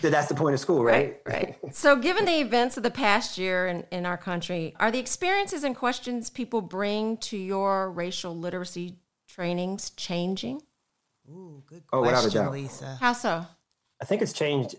That's 0.00 0.28
the 0.28 0.34
point 0.34 0.54
of 0.54 0.60
school, 0.60 0.84
right? 0.84 1.20
Right. 1.26 1.56
right. 1.62 1.74
So, 1.74 1.96
given 1.96 2.24
the 2.24 2.40
events 2.40 2.76
of 2.76 2.82
the 2.82 2.90
past 2.90 3.38
year 3.38 3.66
in, 3.66 3.84
in 3.90 4.06
our 4.06 4.16
country, 4.16 4.74
are 4.78 4.90
the 4.90 4.98
experiences 4.98 5.64
and 5.64 5.74
questions 5.76 6.30
people 6.30 6.60
bring 6.60 7.16
to 7.18 7.36
your 7.36 7.90
racial 7.90 8.36
literacy 8.36 8.96
trainings 9.28 9.90
changing? 9.90 10.62
Ooh, 11.28 11.62
good 11.66 11.86
question, 11.86 11.88
oh, 11.92 12.02
without 12.02 12.26
a 12.26 12.30
doubt. 12.30 12.52
Lisa. 12.52 12.98
How 13.00 13.12
so? 13.12 13.46
I 14.00 14.04
think 14.04 14.22
it's 14.22 14.32
changed 14.32 14.76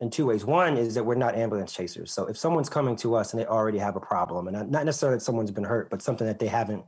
in 0.00 0.08
two 0.08 0.26
ways. 0.26 0.46
One 0.46 0.78
is 0.78 0.94
that 0.94 1.04
we're 1.04 1.14
not 1.14 1.34
ambulance 1.34 1.72
chasers. 1.72 2.10
So 2.10 2.26
if 2.26 2.38
someone's 2.38 2.70
coming 2.70 2.96
to 2.96 3.14
us 3.14 3.32
and 3.32 3.40
they 3.40 3.46
already 3.46 3.78
have 3.78 3.96
a 3.96 4.00
problem, 4.00 4.48
and 4.48 4.70
not 4.70 4.86
necessarily 4.86 5.18
that 5.18 5.22
someone's 5.22 5.50
been 5.50 5.64
hurt, 5.64 5.90
but 5.90 6.00
something 6.00 6.26
that 6.26 6.38
they 6.38 6.46
haven't 6.46 6.84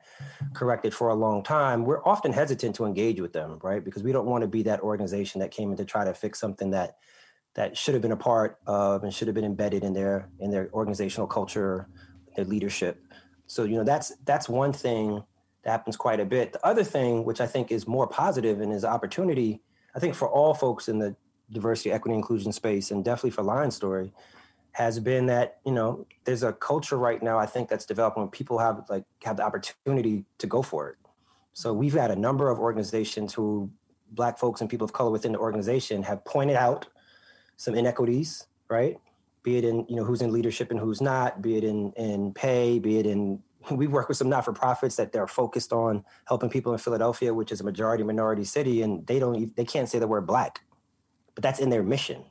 corrected 0.55 0.95
for 0.95 1.09
a 1.11 1.15
long 1.15 1.43
time, 1.43 1.85
we're 1.85 2.03
often 2.05 2.33
hesitant 2.33 2.75
to 2.77 2.87
engage 2.87 3.21
with 3.21 3.35
them, 3.35 3.59
right? 3.63 3.85
Because 3.85 4.03
we 4.03 4.13
don't 4.13 4.27
want 4.27 4.43
to 4.43 4.49
be 4.49 4.63
that 4.63 4.81
organization 4.81 5.41
that 5.41 5.51
came 5.51 5.71
in 5.71 5.77
to 5.77 5.85
try 5.85 6.05
to 6.05 6.15
fix 6.15 6.41
something 6.41 6.71
that 6.71 6.97
that 7.55 7.77
should 7.77 7.93
have 7.93 8.01
been 8.01 8.13
a 8.13 8.17
part 8.17 8.59
of 8.67 9.05
and 9.05 9.13
should 9.13 9.29
have 9.29 9.35
been 9.35 9.45
embedded 9.45 9.85
in 9.85 9.93
their 9.93 10.31
in 10.41 10.51
their 10.51 10.71
organizational 10.73 11.27
culture, 11.27 11.87
their 12.35 12.47
leadership. 12.47 13.05
So 13.47 13.65
you 13.65 13.77
know 13.77 13.85
that's 13.85 14.17
that's 14.25 14.49
one 14.49 14.73
thing 14.73 15.23
that 15.65 15.71
happens 15.71 15.99
quite 15.99 16.19
a 16.19 16.25
bit. 16.25 16.55
The 16.55 16.67
other 16.67 16.83
thing, 16.83 17.25
which 17.25 17.43
I 17.43 17.47
think 17.47 17.71
is 17.71 17.87
more 17.87 18.07
positive 18.07 18.63
and 18.63 18.73
is 18.73 18.87
opportunity, 18.87 19.61
I 19.95 19.99
think 19.99 20.15
for 20.15 20.31
all 20.31 20.55
folks 20.55 20.89
in 20.89 20.99
the 20.99 21.15
diversity, 21.53 21.93
equity, 21.93 22.15
inclusion 22.15 22.53
space, 22.53 22.91
and 22.91 23.05
definitely 23.05 23.31
for 23.31 23.43
Lion 23.43 23.71
Story, 23.71 24.13
has 24.73 24.99
been 24.99 25.27
that 25.27 25.59
you 25.65 25.73
know 25.73 26.07
there's 26.25 26.43
a 26.43 26.53
culture 26.53 26.97
right 26.97 27.23
now 27.23 27.39
I 27.39 27.47
think 27.47 27.69
that's 27.69 27.85
developing 27.85 28.23
where 28.23 28.31
people 28.31 28.59
have 28.59 28.85
like 28.89 29.05
have 29.23 29.37
the 29.37 29.45
opportunity 29.45 30.25
to 30.39 30.47
go 30.47 30.63
for 30.63 30.89
it. 30.91 30.97
So 31.53 31.73
we've 31.73 31.93
had 31.93 32.11
a 32.11 32.17
number 32.17 32.49
of 32.49 32.59
organizations 32.59 33.35
who 33.35 33.71
black 34.11 34.39
folks 34.39 34.61
and 34.61 34.69
people 34.69 34.85
of 34.85 34.93
color 34.93 35.11
within 35.11 35.33
the 35.33 35.39
organization 35.39 36.03
have 36.03 36.25
pointed 36.25 36.57
out 36.57 36.87
some 37.57 37.75
inequities, 37.75 38.47
right? 38.69 38.99
Be 39.43 39.59
it 39.59 39.65
in 39.65 39.87
you 39.89 39.97
know 39.97 40.05
who's 40.05 40.23
in 40.23 40.33
leadership 40.33 40.71
and 40.71 40.81
who's 40.81 41.01
not, 41.01 41.43
be 41.43 41.57
it 41.57 41.65
in 41.65 41.93
in 41.93 42.33
pay, 42.33 42.79
be 42.79 42.99
it 42.99 43.07
in 43.07 43.43
we 43.71 43.87
work 43.87 44.09
with 44.09 44.17
some 44.17 44.29
not-for-profits 44.29 44.97
that 44.97 45.13
they're 45.13 45.27
focused 45.27 45.73
on 45.73 46.05
helping 46.25 46.49
people 46.49 46.73
in 46.73 46.79
Philadelphia, 46.79 47.33
which 47.33 47.53
is 47.53 47.61
a 47.61 47.65
majority 47.65 48.03
minority 48.03 48.45
city, 48.45 48.83
and 48.83 49.07
they 49.07 49.19
don't 49.19 49.55
they 49.55 49.65
can't 49.65 49.89
say 49.89 49.99
the 49.99 50.07
word 50.07 50.27
black 50.27 50.63
but 51.35 51.43
that's 51.43 51.61
in 51.61 51.71
their 51.71 51.83
mission, 51.83 52.23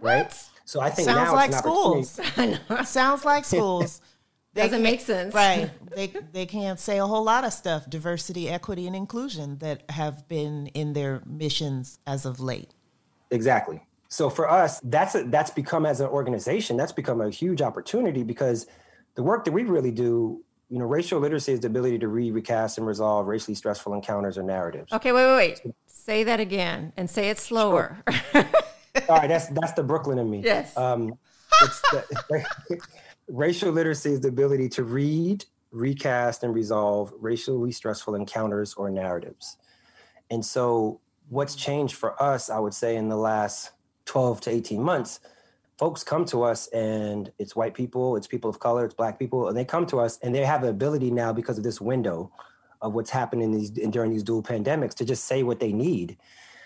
right? 0.00 0.24
What? 0.24 0.48
So 0.64 0.80
I 0.80 0.90
think 0.90 1.08
sounds 1.08 1.30
now 1.30 1.34
like 1.34 1.52
schools. 1.52 2.20
sounds 2.84 3.24
like 3.24 3.44
schools. 3.46 4.00
They 4.54 4.62
Doesn't 4.62 4.82
make 4.82 5.00
sense, 5.00 5.34
right? 5.34 5.70
They 5.94 6.12
they 6.32 6.46
can't 6.46 6.80
say 6.80 6.98
a 6.98 7.06
whole 7.06 7.24
lot 7.24 7.44
of 7.44 7.52
stuff, 7.52 7.88
diversity, 7.88 8.48
equity, 8.48 8.86
and 8.86 8.96
inclusion 8.96 9.58
that 9.58 9.88
have 9.90 10.26
been 10.26 10.68
in 10.68 10.94
their 10.94 11.22
missions 11.26 11.98
as 12.06 12.26
of 12.26 12.40
late. 12.40 12.74
Exactly. 13.30 13.82
So 14.08 14.30
for 14.30 14.50
us, 14.50 14.80
that's 14.82 15.14
a, 15.14 15.24
that's 15.24 15.50
become 15.50 15.84
as 15.84 16.00
an 16.00 16.08
organization, 16.08 16.76
that's 16.76 16.92
become 16.92 17.20
a 17.20 17.30
huge 17.30 17.60
opportunity 17.60 18.22
because 18.22 18.66
the 19.14 19.22
work 19.22 19.44
that 19.44 19.52
we 19.52 19.64
really 19.64 19.90
do 19.90 20.42
you 20.70 20.78
know, 20.78 20.84
racial 20.84 21.18
literacy 21.20 21.52
is 21.52 21.60
the 21.60 21.66
ability 21.66 21.98
to 22.00 22.08
read, 22.08 22.34
recast, 22.34 22.78
and 22.78 22.86
resolve 22.86 23.26
racially 23.26 23.54
stressful 23.54 23.94
encounters 23.94 24.36
or 24.36 24.42
narratives. 24.42 24.92
Okay, 24.92 25.12
wait, 25.12 25.24
wait, 25.26 25.62
wait. 25.64 25.74
Say 25.86 26.24
that 26.24 26.40
again 26.40 26.92
and 26.96 27.08
say 27.08 27.30
it 27.30 27.38
slower. 27.38 28.02
Sure. 28.32 28.44
All 29.08 29.16
right, 29.16 29.28
that's 29.28 29.46
that's 29.48 29.72
the 29.72 29.82
Brooklyn 29.82 30.18
in 30.18 30.28
me. 30.28 30.42
Yes. 30.42 30.76
Um, 30.76 31.18
the, 31.60 32.44
racial 33.28 33.70
literacy 33.70 34.12
is 34.12 34.20
the 34.20 34.28
ability 34.28 34.68
to 34.70 34.84
read, 34.84 35.44
recast, 35.70 36.42
and 36.42 36.54
resolve 36.54 37.12
racially 37.20 37.72
stressful 37.72 38.14
encounters 38.14 38.74
or 38.74 38.90
narratives. 38.90 39.56
And 40.30 40.44
so, 40.44 41.00
what's 41.28 41.54
changed 41.54 41.94
for 41.94 42.20
us, 42.22 42.50
I 42.50 42.58
would 42.58 42.74
say, 42.74 42.96
in 42.96 43.08
the 43.08 43.16
last 43.16 43.70
12 44.06 44.40
to 44.42 44.50
18 44.50 44.82
months, 44.82 45.20
folks 45.78 46.02
come 46.02 46.24
to 46.26 46.42
us 46.42 46.66
and 46.68 47.32
it's 47.38 47.54
white 47.54 47.72
people, 47.72 48.16
it's 48.16 48.26
people 48.26 48.50
of 48.50 48.58
color, 48.58 48.84
it's 48.84 48.94
black 48.94 49.18
people, 49.18 49.48
and 49.48 49.56
they 49.56 49.64
come 49.64 49.86
to 49.86 50.00
us 50.00 50.18
and 50.22 50.34
they 50.34 50.44
have 50.44 50.60
the 50.60 50.68
ability 50.68 51.10
now 51.10 51.32
because 51.32 51.56
of 51.56 51.64
this 51.64 51.80
window 51.80 52.30
of 52.82 52.94
what's 52.94 53.10
happening 53.10 53.52
these, 53.52 53.70
during 53.70 54.10
these 54.10 54.22
dual 54.22 54.42
pandemics 54.42 54.94
to 54.94 55.04
just 55.04 55.24
say 55.24 55.42
what 55.42 55.60
they 55.60 55.72
need. 55.72 56.16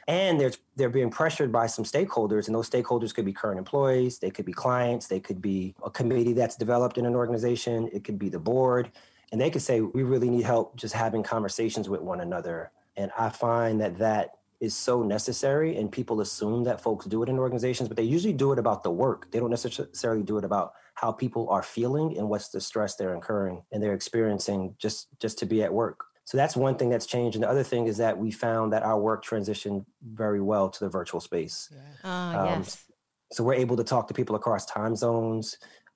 And 0.09 0.41
they're, 0.41 0.53
they're 0.77 0.89
being 0.89 1.11
pressured 1.11 1.53
by 1.53 1.67
some 1.67 1.85
stakeholders, 1.85 2.47
and 2.47 2.55
those 2.55 2.69
stakeholders 2.69 3.15
could 3.15 3.25
be 3.25 3.33
current 3.33 3.59
employees, 3.59 4.19
they 4.19 4.31
could 4.31 4.45
be 4.45 4.53
clients, 4.53 5.07
they 5.07 5.21
could 5.21 5.41
be 5.41 5.75
a 5.85 5.91
committee 5.91 6.33
that's 6.33 6.57
developed 6.57 6.99
in 6.99 7.07
an 7.07 7.15
organization, 7.15 7.89
it 7.93 8.03
could 8.03 8.19
be 8.19 8.29
the 8.29 8.39
board. 8.39 8.91
And 9.31 9.41
they 9.41 9.49
could 9.49 9.63
say, 9.63 9.81
We 9.81 10.03
really 10.03 10.29
need 10.29 10.43
help 10.43 10.77
just 10.77 10.93
having 10.93 11.23
conversations 11.23 11.89
with 11.89 12.01
one 12.01 12.21
another. 12.21 12.71
And 12.97 13.11
I 13.17 13.29
find 13.31 13.81
that 13.81 13.97
that 13.99 14.39
is 14.67 14.75
so 14.89 15.03
necessary 15.03 15.77
and 15.79 15.91
people 15.91 16.21
assume 16.27 16.65
that 16.65 16.81
folks 16.81 17.05
do 17.07 17.23
it 17.23 17.29
in 17.29 17.37
organizations 17.39 17.89
but 17.89 17.97
they 17.99 18.09
usually 18.17 18.33
do 18.45 18.49
it 18.53 18.59
about 18.65 18.83
the 18.83 18.91
work 19.05 19.21
they 19.31 19.41
don't 19.41 19.51
necessarily 19.59 20.23
do 20.23 20.39
it 20.39 20.45
about 20.45 20.73
how 20.95 21.11
people 21.13 21.45
are 21.51 21.65
feeling 21.77 22.17
and 22.17 22.25
what's 22.31 22.49
the 22.55 22.61
stress 22.61 22.95
they're 22.97 23.15
incurring 23.21 23.57
and 23.73 23.83
they're 23.83 23.99
experiencing 24.03 24.75
just 24.79 25.09
just 25.25 25.37
to 25.41 25.47
be 25.47 25.59
at 25.67 25.73
work 25.83 25.99
So 26.31 26.35
that's 26.41 26.57
one 26.69 26.77
thing 26.79 26.91
that's 26.93 27.09
changed. 27.15 27.35
And 27.37 27.43
the 27.45 27.51
other 27.55 27.67
thing 27.73 27.85
is 27.93 27.97
that 28.05 28.15
we 28.25 28.31
found 28.47 28.67
that 28.73 28.83
our 28.91 28.99
work 29.09 29.21
transitioned 29.33 29.81
very 30.25 30.41
well 30.51 30.67
to 30.75 30.81
the 30.85 30.91
virtual 30.99 31.21
space. 31.21 31.57
Ah, 32.05 32.39
Um, 32.41 32.61
yes. 32.63 32.87
So 33.35 33.39
we're 33.45 33.61
able 33.65 33.77
to 33.83 33.87
talk 33.93 34.05
to 34.09 34.15
people 34.21 34.37
across 34.37 34.63
time 34.79 34.95
zones. 35.05 35.45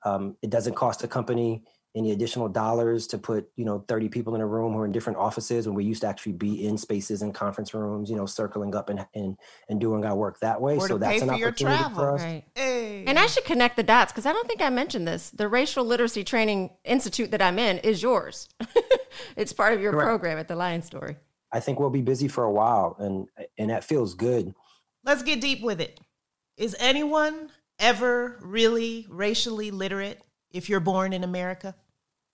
Um, 0.09 0.23
it 0.45 0.51
doesn't 0.57 0.77
cost 0.85 0.99
the 1.05 1.09
company 1.19 1.51
any 1.97 2.13
additional 2.13 2.49
dollars 2.49 3.07
to 3.07 3.19
put, 3.19 3.49
you 3.57 3.65
know, 3.65 3.83
30 3.89 4.11
people 4.11 4.35
in 4.35 4.43
a 4.43 4.47
room 4.47 4.75
who 4.75 4.81
are 4.81 4.85
in 4.85 4.93
different 4.93 5.19
offices 5.19 5.67
when 5.67 5.75
we 5.75 5.83
used 5.83 6.03
to 6.03 6.07
actually 6.07 6.33
be 6.33 6.67
in 6.67 6.77
spaces 6.77 7.23
and 7.23 7.35
conference 7.35 7.73
rooms, 7.73 8.11
you 8.11 8.17
know, 8.17 8.27
circling 8.27 8.75
up 8.75 8.91
and 8.91 9.07
and, 9.15 9.37
and 9.71 9.81
doing 9.81 10.05
our 10.05 10.15
work 10.15 10.39
that 10.41 10.61
way. 10.61 10.77
Or 10.77 10.87
so 10.87 10.95
to 10.95 10.99
that's 10.99 11.21
pay 11.21 11.21
an 11.23 11.29
for 11.29 11.35
your 11.37 11.49
opportunity 11.49 11.79
travel. 11.79 11.99
for 11.99 12.15
us. 12.15 12.23
Right. 12.23 12.45
Hey. 12.55 13.05
And 13.07 13.19
I 13.19 13.27
should 13.27 13.45
connect 13.45 13.77
the 13.77 13.83
dots 13.83 14.13
because 14.13 14.27
I 14.27 14.35
don't 14.35 14.47
think 14.47 14.61
I 14.61 14.69
mentioned 14.69 15.09
this. 15.09 15.31
The 15.31 15.49
Racial 15.49 15.85
Literacy 15.85 16.23
Training 16.23 16.71
Institute 16.85 17.31
that 17.31 17.41
I'm 17.41 17.59
in 17.59 17.79
is 17.79 18.03
yours. 18.03 18.49
it's 19.37 19.55
part 19.55 19.73
of 19.73 19.81
your 19.81 19.93
Correct. 19.93 20.07
program 20.07 20.39
at 20.39 20.49
the 20.49 20.57
Lion 20.57 20.83
Story. 20.83 21.17
I 21.51 21.61
think 21.61 21.81
we'll 21.81 21.91
be 21.91 22.03
busy 22.03 22.29
for 22.29 22.45
a 22.45 22.53
while 22.53 22.95
and 22.99 23.27
and 23.57 23.71
that 23.71 23.85
feels 23.85 24.15
good. 24.15 24.55
Let's 25.03 25.23
get 25.23 25.41
deep 25.41 25.63
with 25.63 25.81
it. 25.81 25.99
Is 26.59 26.77
anyone 26.79 27.51
ever 27.79 28.39
really 28.43 29.07
racially 29.09 29.71
literate 29.71 30.21
if 30.51 30.69
you're 30.69 30.81
born 30.81 31.15
in 31.15 31.25
America? 31.25 31.75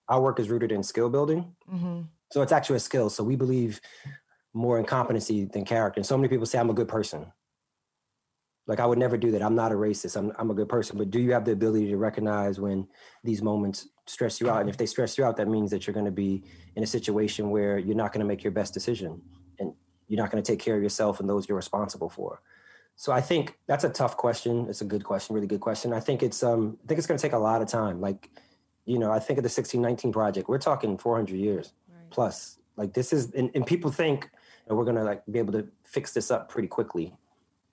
Our 0.09 0.21
work 0.21 0.41
is 0.41 0.49
rooted 0.51 0.73
in 0.73 0.83
skill 0.83 1.09
building. 1.09 1.55
Mm-hmm. 1.73 2.03
So 2.33 2.43
it's 2.43 2.53
actually 2.53 2.77
a 2.77 2.81
skill. 2.81 3.11
So 3.11 3.23
we 3.23 3.37
believe 3.37 3.81
more 4.55 4.79
in 4.79 4.85
competency 4.85 5.45
than 5.47 5.65
character. 5.65 5.99
And 5.99 6.07
so 6.07 6.17
many 6.17 6.29
people 6.29 6.47
say 6.47 6.59
I'm 6.59 6.71
a 6.71 6.75
good 6.75 6.89
person. 6.89 7.33
Like 8.67 8.81
I 8.81 8.87
would 8.87 8.99
never 8.99 9.17
do 9.17 9.33
that. 9.33 9.43
I'm 9.43 9.55
not 9.55 9.73
a 9.73 9.75
racist. 9.75 10.17
I'm 10.17 10.33
I'm 10.39 10.51
a 10.51 10.55
good 10.55 10.69
person. 10.69 10.97
But 10.97 11.11
do 11.11 11.19
you 11.19 11.33
have 11.33 11.45
the 11.45 11.53
ability 11.53 11.89
to 11.89 11.97
recognize 11.97 12.61
when 12.61 12.87
these 13.25 13.43
moments 13.43 13.89
stress 14.07 14.41
you 14.41 14.49
out? 14.49 14.61
And 14.61 14.71
if 14.71 14.77
they 14.77 14.87
stress 14.87 15.19
you 15.19 15.25
out, 15.25 15.37
that 15.39 15.49
means 15.49 15.71
that 15.73 15.87
you're 15.87 15.95
going 15.95 16.07
to 16.07 16.13
be 16.13 16.45
in 16.77 16.83
a 16.83 16.87
situation 16.87 17.51
where 17.51 17.79
you're 17.79 17.97
not 17.97 18.13
going 18.13 18.21
to 18.21 18.27
make 18.27 18.45
your 18.45 18.53
best 18.53 18.73
decision, 18.73 19.21
and 19.59 19.75
you're 20.07 20.21
not 20.23 20.31
going 20.31 20.43
to 20.43 20.53
take 20.53 20.61
care 20.61 20.77
of 20.77 20.83
yourself 20.83 21.19
and 21.19 21.29
those 21.29 21.49
you're 21.49 21.57
responsible 21.57 22.09
for. 22.09 22.41
So 22.95 23.11
I 23.11 23.21
think 23.21 23.59
that's 23.67 23.85
a 23.85 23.89
tough 23.89 24.17
question. 24.17 24.67
It's 24.69 24.81
a 24.81 24.85
good 24.85 25.03
question, 25.03 25.35
really 25.35 25.49
good 25.49 25.61
question. 25.61 25.93
I 25.93 26.01
think 26.01 26.23
it's 26.23 26.43
um 26.43 26.79
I 26.85 26.87
think 26.87 26.99
it's 26.99 27.07
going 27.07 27.19
to 27.19 27.23
take 27.23 27.33
a 27.33 27.39
lot 27.39 27.63
of 27.63 27.69
time. 27.69 28.01
Like, 28.01 28.31
you 28.85 28.99
know, 28.99 29.13
I 29.13 29.19
think 29.19 29.39
of 29.39 29.43
the 29.43 29.49
1619 29.49 30.13
project. 30.13 30.49
We're 30.49 30.59
talking 30.59 30.99
400 30.99 31.37
years 31.37 31.73
plus. 32.11 32.59
Like 32.77 32.95
this 32.95 33.13
is, 33.13 33.33
and, 33.33 33.51
and 33.55 33.67
people 33.67 33.91
think 33.91 34.31
that 34.67 34.75
we're 34.75 34.85
going 34.85 34.97
to 34.97 35.05
like 35.05 35.23
be 35.31 35.39
able 35.39 35.53
to 35.53 35.69
fix 35.85 36.13
this 36.13 36.31
up 36.31 36.49
pretty 36.49 36.69
quickly. 36.69 37.15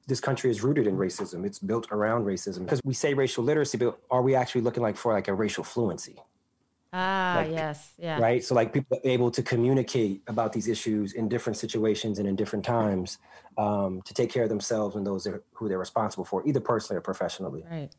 This 0.08 0.19
country 0.19 0.50
is 0.50 0.63
rooted 0.63 0.88
in 0.88 0.98
racism. 0.98 1.45
It's 1.45 1.60
built 1.60 1.88
around 1.91 2.26
racism 2.26 2.65
because 2.65 2.82
we 2.84 2.93
say 2.93 3.13
racial 3.13 3.43
literacy, 3.43 3.78
but 3.78 4.00
are 4.10 4.22
we 4.22 4.36
actually 4.36 4.62
looking 4.62 4.84
like 4.84 4.98
for 4.98 5.13
like 5.13 5.28
a 5.28 5.34
racial 5.34 5.63
fluency? 5.63 6.17
Ah, 6.91 7.43
Like, 7.43 7.52
yes. 7.52 7.93
Yeah. 8.00 8.19
right? 8.19 8.43
So 8.43 8.56
like 8.56 8.74
people 8.74 8.98
are 8.98 9.08
able 9.08 9.30
to 9.32 9.43
communicate 9.43 10.24
about 10.28 10.54
these 10.54 10.67
issues 10.67 11.13
in 11.13 11.30
different 11.30 11.58
situations 11.58 12.17
and 12.17 12.28
in 12.28 12.36
different 12.36 12.65
times 12.65 13.19
um, 13.58 14.02
to 14.06 14.13
take 14.13 14.32
care 14.32 14.43
of 14.43 14.50
themselves 14.50 14.95
and 14.95 15.06
those 15.06 15.28
who 15.54 15.69
they're 15.69 15.78
responsible 15.78 16.26
for, 16.26 16.45
either 16.48 16.60
personally 16.60 16.98
or 16.98 17.02
professionally. 17.02 17.63
Right. 17.69 17.91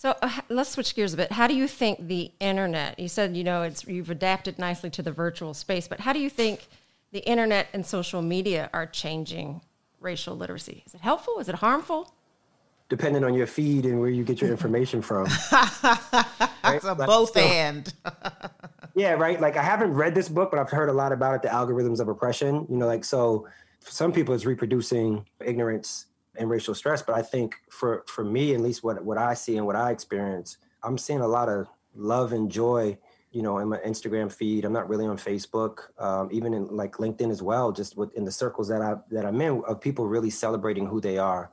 So 0.00 0.16
uh, 0.22 0.30
let's 0.48 0.70
switch 0.70 0.94
gears 0.94 1.12
a 1.12 1.18
bit. 1.18 1.30
How 1.30 1.46
do 1.46 1.54
you 1.54 1.68
think 1.68 2.08
the 2.08 2.32
internet? 2.40 2.98
You 2.98 3.06
said 3.06 3.36
you 3.36 3.44
know 3.44 3.64
it's 3.64 3.84
you've 3.86 4.08
adapted 4.08 4.58
nicely 4.58 4.88
to 4.88 5.02
the 5.02 5.12
virtual 5.12 5.52
space, 5.52 5.88
but 5.88 6.00
how 6.00 6.14
do 6.14 6.18
you 6.20 6.30
think 6.30 6.68
the 7.12 7.18
internet 7.28 7.66
and 7.74 7.84
social 7.84 8.22
media 8.22 8.70
are 8.72 8.86
changing 8.86 9.60
racial 10.00 10.34
literacy? 10.34 10.84
Is 10.86 10.94
it 10.94 11.02
helpful? 11.02 11.38
Is 11.38 11.50
it 11.50 11.56
harmful? 11.56 12.14
Depending 12.88 13.24
on 13.24 13.34
your 13.34 13.46
feed 13.46 13.84
and 13.84 14.00
where 14.00 14.08
you 14.08 14.24
get 14.24 14.40
your 14.40 14.50
information 14.50 15.02
from. 15.02 15.26
It's 16.64 16.84
a 16.84 16.92
Like, 16.94 17.06
both 17.06 17.34
so- 17.34 17.40
and. 17.40 17.92
Yeah, 18.94 19.12
right. 19.12 19.38
Like 19.38 19.58
I 19.58 19.62
haven't 19.62 19.92
read 19.92 20.14
this 20.14 20.30
book, 20.30 20.50
but 20.50 20.58
I've 20.58 20.70
heard 20.70 20.88
a 20.88 20.92
lot 20.94 21.12
about 21.12 21.34
it, 21.36 21.42
the 21.42 21.48
algorithms 21.48 22.00
of 22.00 22.08
oppression. 22.08 22.66
You 22.70 22.76
know, 22.78 22.86
like 22.86 23.04
so 23.04 23.46
for 23.80 23.90
some 23.90 24.12
people 24.12 24.34
it's 24.34 24.46
reproducing 24.46 25.26
ignorance 25.44 26.06
and 26.36 26.48
racial 26.48 26.74
stress. 26.74 27.02
But 27.02 27.16
I 27.16 27.22
think 27.22 27.56
for 27.70 28.04
for 28.06 28.24
me, 28.24 28.54
at 28.54 28.60
least 28.60 28.82
what 28.82 29.04
what 29.04 29.18
I 29.18 29.34
see 29.34 29.56
and 29.56 29.66
what 29.66 29.76
I 29.76 29.90
experience, 29.90 30.58
I'm 30.82 30.98
seeing 30.98 31.20
a 31.20 31.28
lot 31.28 31.48
of 31.48 31.68
love 31.94 32.32
and 32.32 32.50
joy, 32.50 32.98
you 33.32 33.42
know, 33.42 33.58
in 33.58 33.68
my 33.68 33.78
Instagram 33.78 34.32
feed. 34.32 34.64
I'm 34.64 34.72
not 34.72 34.88
really 34.88 35.06
on 35.06 35.18
Facebook, 35.18 35.88
um, 35.98 36.28
even 36.32 36.54
in 36.54 36.66
like 36.68 36.92
LinkedIn 36.92 37.30
as 37.30 37.42
well, 37.42 37.72
just 37.72 37.96
within 37.96 38.24
the 38.24 38.32
circles 38.32 38.68
that 38.68 38.82
I 38.82 38.94
that 39.10 39.26
I'm 39.26 39.40
in 39.40 39.62
of 39.66 39.80
people 39.80 40.06
really 40.06 40.30
celebrating 40.30 40.86
who 40.86 41.00
they 41.00 41.18
are 41.18 41.50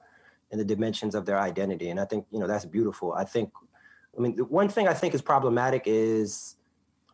and 0.52 0.60
the 0.60 0.66
dimensions 0.66 1.14
of 1.14 1.26
their 1.26 1.40
identity. 1.40 1.90
And 1.90 2.00
I 2.00 2.06
think, 2.06 2.26
you 2.32 2.40
know, 2.40 2.48
that's 2.48 2.66
beautiful. 2.66 3.14
I 3.14 3.26
think 3.26 3.52
I 4.18 4.22
mean, 4.22 4.36
the 4.36 4.46
one 4.46 4.70
thing 4.70 4.88
I 4.88 4.94
think 4.94 5.14
is 5.14 5.22
problematic 5.22 5.84
is 5.86 6.56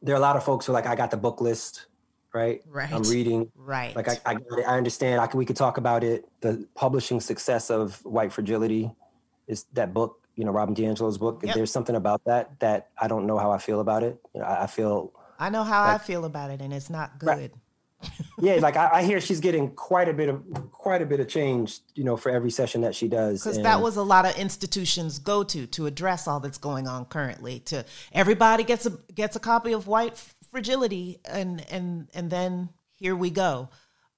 there 0.02 0.16
are 0.16 0.18
a 0.18 0.22
lot 0.22 0.36
of 0.36 0.44
folks 0.44 0.66
who 0.66 0.72
are 0.72 0.76
like, 0.76 0.86
I 0.86 0.96
got 0.96 1.12
the 1.12 1.18
book 1.18 1.42
list, 1.42 1.88
right? 2.34 2.62
Right. 2.68 2.92
I'm 2.92 3.04
reading. 3.04 3.52
Right. 3.56 3.96
Like 3.96 4.10
I, 4.10 4.18
I. 4.26 4.38
I 4.68 4.78
understand. 4.78 5.22
I 5.22 5.28
can, 5.28 5.38
we 5.38 5.46
could 5.46 5.56
talk 5.56 5.78
about 5.78 6.04
it. 6.04 6.28
The 6.42 6.68
publishing 6.76 7.20
success 7.20 7.70
of 7.70 8.04
White 8.04 8.34
Fragility 8.34 8.92
is 9.48 9.66
that 9.74 9.94
book. 9.94 10.20
You 10.36 10.46
know, 10.46 10.52
Robin 10.52 10.74
DiAngelo's 10.74 11.20
book. 11.20 11.42
Yep. 11.44 11.56
There's 11.56 11.72
something 11.72 11.96
about 11.96 12.24
that 12.26 12.60
that 12.60 12.90
I 12.98 13.08
don't 13.08 13.28
know 13.28 13.38
how 13.38 13.52
I 13.52 13.60
feel 13.60 13.80
about 13.80 14.04
it. 14.04 14.18
You 14.34 14.42
know, 14.42 14.48
I, 14.48 14.64
I 14.64 14.68
feel, 14.68 15.14
I 15.38 15.50
know 15.50 15.64
how 15.64 15.84
I 15.84 16.00
feel 16.00 16.26
about 16.26 16.50
it, 16.50 16.60
and 16.60 16.74
it's 16.74 16.90
not 16.90 17.20
good. 17.20 17.28
Right. 17.28 17.52
yeah, 18.42 18.56
like 18.56 18.76
I, 18.76 18.90
I 18.94 19.04
hear 19.04 19.22
she's 19.22 19.40
getting 19.40 19.70
quite 19.76 20.10
a 20.10 20.14
bit 20.14 20.28
of 20.28 20.44
quite 20.72 21.02
a 21.02 21.06
bit 21.06 21.20
of 21.20 21.28
change. 21.28 21.80
You 21.96 22.04
know, 22.04 22.18
for 22.18 22.32
every 22.32 22.52
session 22.52 22.82
that 22.82 22.96
she 22.96 23.08
does. 23.08 23.44
Because 23.44 23.62
that 23.62 23.82
was 23.82 23.96
a 23.96 24.04
lot 24.04 24.26
of 24.26 24.36
institutions 24.36 25.20
go 25.20 25.44
to 25.44 25.68
to 25.68 25.86
address 25.86 26.28
all 26.28 26.40
that's 26.40 26.58
going 26.58 26.88
on 26.88 27.06
currently. 27.06 27.60
To 27.62 27.86
everybody 28.12 28.64
gets 28.64 28.86
a 28.86 28.92
gets 29.14 29.36
a 29.36 29.40
copy 29.40 29.72
of 29.72 29.88
White 29.88 30.18
Fragility, 30.54 31.20
and 31.26 31.66
and 31.72 32.10
and 32.14 32.30
then 32.30 32.70
here 32.92 33.16
we 33.16 33.32
go. 33.32 33.70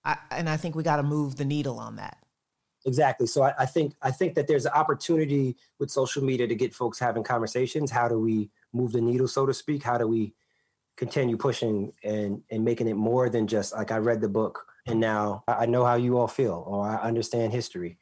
I, 0.04 0.18
and 0.32 0.50
I 0.50 0.58
think 0.58 0.76
we 0.76 0.84
got 0.84 0.98
to 0.98 1.04
move 1.04 1.38
the 1.38 1.46
needle 1.46 1.80
on 1.80 1.96
that. 1.96 2.18
Exactly. 2.86 3.26
So 3.26 3.44
I, 3.44 3.54
I 3.60 3.66
think 3.66 3.96
I 4.02 4.12
think 4.12 4.36
that 4.36 4.46
there's 4.46 4.66
an 4.66 4.74
opportunity 4.74 5.56
with 5.80 5.90
social 5.90 6.22
media 6.22 6.46
to 6.46 6.54
get 6.54 6.76
folks 6.76 7.00
having 7.00 7.24
conversations. 7.24 7.90
How 7.90 8.10
do 8.10 8.20
we 8.20 8.52
move 8.74 8.92
the 8.92 9.00
needle, 9.00 9.30
so 9.30 9.46
to 9.46 9.54
speak? 9.54 9.82
How 9.82 9.98
do 9.98 10.08
we 10.08 10.36
continue 10.98 11.38
pushing 11.38 11.94
and 12.04 12.44
and 12.52 12.66
making 12.66 12.90
it 12.90 12.96
more 12.96 13.30
than 13.30 13.48
just 13.48 13.74
like 13.74 13.92
I 13.92 13.98
read 13.98 14.20
the 14.20 14.28
book 14.28 14.68
and 14.86 15.00
now 15.00 15.46
I 15.48 15.54
I 15.54 15.66
know 15.68 15.86
how 15.86 15.96
you 15.96 16.18
all 16.18 16.28
feel 16.28 16.64
or 16.68 16.86
I 16.86 16.98
understand 16.98 17.54
history. 17.54 17.98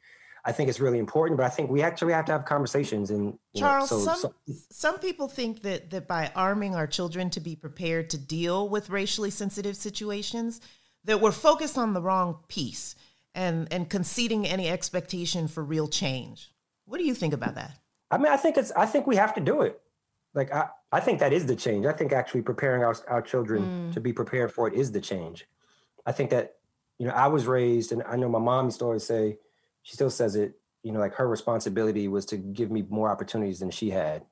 I 0.46 0.52
think 0.52 0.68
it's 0.68 0.80
really 0.80 0.98
important, 0.98 1.38
but 1.38 1.46
I 1.46 1.48
think 1.48 1.70
we 1.70 1.82
actually 1.82 2.12
have 2.12 2.26
to 2.26 2.32
have 2.32 2.44
conversations 2.44 3.10
and 3.10 3.38
you 3.54 3.62
know, 3.62 3.66
Charles, 3.66 3.88
so- 3.88 3.98
some 4.00 4.16
so- 4.16 4.34
some 4.70 4.98
people 4.98 5.28
think 5.28 5.62
that 5.62 5.90
that 5.90 6.06
by 6.06 6.30
arming 6.34 6.74
our 6.74 6.86
children 6.86 7.30
to 7.30 7.40
be 7.40 7.56
prepared 7.56 8.10
to 8.10 8.18
deal 8.18 8.68
with 8.68 8.90
racially 8.90 9.30
sensitive 9.30 9.76
situations, 9.76 10.60
that 11.04 11.20
we're 11.20 11.32
focused 11.32 11.78
on 11.78 11.94
the 11.94 12.02
wrong 12.02 12.38
piece 12.48 12.94
and 13.34 13.72
and 13.72 13.88
conceding 13.88 14.46
any 14.46 14.68
expectation 14.68 15.48
for 15.48 15.64
real 15.64 15.88
change. 15.88 16.52
What 16.86 16.98
do 16.98 17.04
you 17.04 17.14
think 17.14 17.32
about 17.32 17.54
that? 17.54 17.72
I 18.10 18.18
mean, 18.18 18.32
I 18.32 18.36
think 18.36 18.56
it's. 18.56 18.70
I 18.72 18.86
think 18.86 19.06
we 19.06 19.16
have 19.16 19.34
to 19.34 19.40
do 19.40 19.62
it. 19.62 19.80
Like 20.34 20.52
I, 20.52 20.68
I 20.92 21.00
think 21.00 21.20
that 21.20 21.32
is 21.32 21.46
the 21.46 21.56
change. 21.56 21.86
I 21.86 21.92
think 21.92 22.12
actually 22.12 22.42
preparing 22.42 22.84
our 22.84 22.96
our 23.08 23.22
children 23.22 23.62
mm. 23.62 23.94
to 23.94 24.00
be 24.00 24.12
prepared 24.12 24.52
for 24.52 24.68
it 24.68 24.74
is 24.74 24.92
the 24.92 25.00
change. 25.00 25.46
I 26.06 26.12
think 26.12 26.30
that 26.30 26.56
you 26.98 27.06
know 27.06 27.14
I 27.14 27.28
was 27.28 27.46
raised, 27.46 27.92
and 27.92 28.02
I 28.02 28.16
know 28.16 28.28
my 28.28 28.38
mom 28.38 28.66
used 28.66 28.80
to 28.80 28.84
always 28.84 29.04
say, 29.04 29.38
she 29.84 29.94
still 29.94 30.10
says 30.10 30.34
it. 30.34 30.54
You 30.82 30.92
know, 30.92 30.98
like 30.98 31.14
her 31.14 31.28
responsibility 31.28 32.08
was 32.08 32.26
to 32.26 32.36
give 32.36 32.70
me 32.70 32.84
more 32.90 33.08
opportunities 33.08 33.60
than 33.60 33.70
she 33.70 33.90
had, 33.90 34.22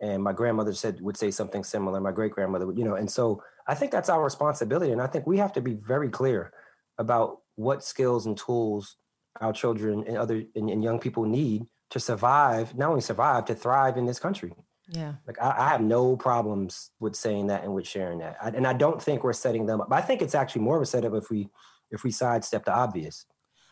and 0.00 0.22
my 0.22 0.32
grandmother 0.32 0.72
said 0.72 1.00
would 1.00 1.16
say 1.16 1.30
something 1.30 1.64
similar. 1.64 2.00
My 2.00 2.12
great 2.12 2.32
grandmother, 2.32 2.66
would, 2.66 2.78
you 2.78 2.84
know, 2.84 2.94
and 2.94 3.10
so 3.10 3.42
I 3.66 3.74
think 3.74 3.90
that's 3.90 4.08
our 4.08 4.22
responsibility, 4.22 4.92
and 4.92 5.02
I 5.02 5.06
think 5.06 5.26
we 5.26 5.38
have 5.38 5.52
to 5.54 5.60
be 5.60 5.74
very 5.74 6.08
clear 6.08 6.52
about 6.96 7.40
what 7.56 7.84
skills 7.84 8.24
and 8.24 8.36
tools 8.36 8.96
our 9.40 9.52
children 9.52 10.04
and 10.06 10.16
other 10.16 10.44
and, 10.54 10.70
and 10.70 10.82
young 10.82 10.98
people 10.98 11.24
need 11.24 11.66
to 11.90 12.00
survive, 12.00 12.76
not 12.76 12.90
only 12.90 13.00
survive, 13.00 13.44
to 13.46 13.54
thrive 13.54 13.96
in 13.96 14.06
this 14.06 14.18
country. 14.18 14.52
Yeah. 14.90 15.14
Like 15.26 15.40
I, 15.40 15.54
I 15.58 15.68
have 15.68 15.82
no 15.82 16.16
problems 16.16 16.90
with 17.00 17.14
saying 17.14 17.48
that 17.48 17.64
and 17.64 17.74
with 17.74 17.86
sharing 17.86 18.18
that, 18.20 18.36
I, 18.42 18.48
and 18.48 18.66
I 18.66 18.72
don't 18.72 19.02
think 19.02 19.22
we're 19.22 19.32
setting 19.34 19.66
them 19.66 19.80
up. 19.80 19.88
I 19.92 20.00
think 20.00 20.22
it's 20.22 20.34
actually 20.34 20.62
more 20.62 20.76
of 20.76 20.82
a 20.82 20.86
setup 20.86 21.14
if 21.14 21.30
we 21.30 21.48
if 21.90 22.04
we 22.04 22.10
sidestep 22.10 22.64
the 22.64 22.74
obvious. 22.74 23.26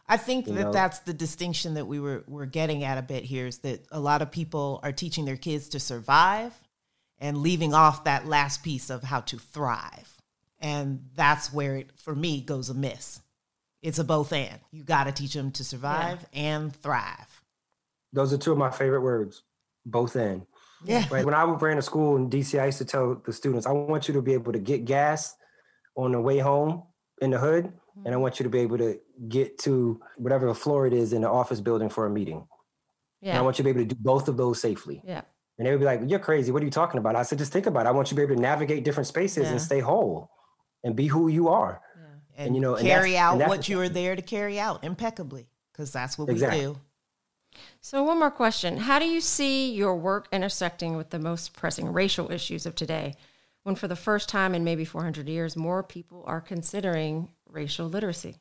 I 0.09 0.17
think 0.17 0.47
You 0.47 0.55
that 0.55 0.65
know? 0.65 0.73
that's 0.73 1.01
the 1.01 1.15
distinction 1.15 1.75
that 1.75 1.87
we 1.87 1.99
were 1.99 2.25
we're 2.29 2.47
getting 2.47 2.85
at 2.85 2.99
a 2.99 3.03
bit 3.03 3.25
here 3.25 3.47
is 3.47 3.59
that 3.59 3.85
a 3.91 4.01
lot 4.01 4.23
of 4.23 4.31
people 4.31 4.81
are 4.83 4.93
teaching 4.93 5.25
their 5.25 5.37
kids 5.37 5.69
to 5.71 5.81
survive 5.81 6.53
and 7.19 7.39
leaving 7.39 7.75
off 7.75 8.05
that 8.05 8.27
last 8.27 8.63
piece 8.63 8.91
of 8.91 9.03
how 9.03 9.21
to 9.21 9.39
thrive. 9.39 10.13
And 10.61 11.09
that's 11.15 11.53
where 11.53 11.77
it 11.77 11.91
for 11.97 12.15
me 12.15 12.41
goes 12.41 12.71
amiss. 12.71 13.21
It's 13.83 13.99
a 13.99 14.05
both 14.05 14.33
and. 14.33 14.59
You 14.71 14.85
got 14.85 15.05
to 15.05 15.13
teach 15.13 15.35
them 15.35 15.51
to 15.53 15.65
survive 15.65 16.25
and 16.33 16.75
thrive. 16.75 17.43
Those 18.13 18.33
are 18.33 18.39
two 18.39 18.53
of 18.53 18.59
my 18.59 18.71
favorite 18.71 19.03
words, 19.03 19.43
both 19.85 20.17
in. 20.17 20.47
Yeah. 20.85 21.05
Right. 21.11 21.25
When 21.25 21.35
I 21.35 21.45
ran 21.45 21.79
a 21.79 21.83
school 21.83 22.17
in 22.17 22.31
DC, 22.31 22.61
I 22.61 22.67
used 22.67 22.79
to 22.79 22.85
tell 22.85 23.21
the 23.25 23.33
students, 23.33 23.67
I 23.67 23.73
want 23.73 24.09
you 24.09 24.15
to 24.15 24.23
be 24.23 24.35
able 24.35 24.53
to 24.53 24.59
get 24.59 24.85
gas 24.85 25.35
on 25.97 26.13
the 26.13 26.21
way 26.21 26.39
home 26.39 26.83
in 27.21 27.31
the 27.31 27.39
hood, 27.39 27.73
and 28.05 28.15
I 28.15 28.19
want 28.19 28.39
you 28.39 28.45
to 28.45 28.51
be 28.51 28.61
able 28.61 28.79
to 28.79 28.99
get 29.29 29.59
to 29.61 30.01
whatever 30.17 30.53
floor 30.55 30.87
it 30.87 30.93
is 30.93 31.13
in 31.13 31.23
the 31.23 31.31
office 31.31 31.61
building 31.61 31.89
for 31.89 32.07
a 32.07 32.11
meeting. 32.11 32.47
Yeah. 33.21 33.31
And 33.31 33.39
I 33.39 33.43
want 33.43 33.59
you 33.59 33.63
to 33.63 33.65
be 33.65 33.71
able 33.71 33.89
to 33.89 33.95
do 33.95 34.01
both 34.01 34.29
of 34.29 34.37
those 34.37 34.61
safely. 34.61 35.03
Yeah. 35.05 35.23
And 35.59 35.67
they 35.67 35.71
would 35.71 35.81
be 35.81 35.87
like, 35.87 36.01
You're 36.07 36.19
crazy. 36.19 36.53
What 36.53 36.63
are 36.63 36.67
you 36.67 36.71
talking 36.71 36.99
about? 36.99 37.17
I 37.17 37.23
said, 37.23 37.39
Just 37.39 37.53
think 37.53 37.67
about 37.67 37.87
it. 37.87 37.89
I 37.89 37.93
want 37.93 38.09
you 38.09 38.11
to 38.11 38.17
be 38.17 38.23
able 38.23 38.37
to 38.37 38.41
navigate 38.41 38.85
different 38.85 39.07
spaces 39.07 39.45
Yeah. 39.45 39.53
and 39.53 39.61
stay 39.61 39.81
whole 39.81 40.31
and 40.85 40.95
be 40.95 41.07
who 41.07 41.29
you 41.29 41.49
are. 41.49 41.81
and, 42.37 42.49
and 42.49 42.55
you 42.55 42.61
know 42.61 42.77
carry 42.77 43.17
out 43.17 43.39
what 43.49 43.69
you 43.69 43.81
are 43.81 43.89
there 43.89 44.15
to 44.15 44.23
carry 44.23 44.61
out 44.61 44.85
impeccably 44.85 45.49
because 45.73 45.91
that's 45.91 46.19
what 46.19 46.29
exactly. 46.29 46.67
we 46.67 46.75
do. 46.75 46.81
So, 47.81 48.03
one 48.03 48.19
more 48.19 48.31
question. 48.31 48.77
How 48.77 48.99
do 48.99 49.07
you 49.07 49.21
see 49.21 49.73
your 49.73 49.97
work 49.97 50.29
intersecting 50.31 50.97
with 50.97 51.11
the 51.11 51.19
most 51.19 51.55
pressing 51.55 51.93
racial 51.93 52.31
issues 52.31 52.67
of 52.67 52.75
today 52.75 53.15
when, 53.63 53.75
for 53.75 53.89
the 53.89 53.97
first 53.97 54.29
time 54.29 54.55
in 54.55 54.63
maybe 54.63 54.85
400 54.85 55.29
years, 55.29 55.57
more 55.57 55.83
people 55.83 56.23
are 56.27 56.41
considering 56.41 57.29
racial 57.51 57.89
literacy? 57.89 58.37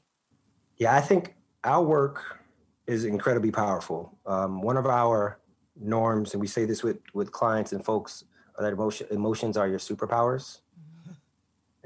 Yeah, 0.78 0.96
I 0.96 1.02
think 1.02 1.36
our 1.63 1.84
work 1.84 2.39
is 2.88 3.06
incredibly 3.06 3.52
powerful. 3.52 4.18
Um, 4.26 4.62
one 4.62 4.78
of 4.78 4.86
our 4.86 5.39
norms, 5.80 6.34
and 6.34 6.41
we 6.41 6.48
say 6.48 6.65
this 6.65 6.84
with, 6.84 6.98
with 7.13 7.32
clients 7.32 7.72
and 7.72 7.84
folks, 7.84 8.24
that 8.60 8.72
emotion, 8.72 9.08
emotions 9.12 9.58
are 9.58 9.68
your 9.68 9.80
superpowers. 9.80 10.60
Mm-hmm. 10.80 11.12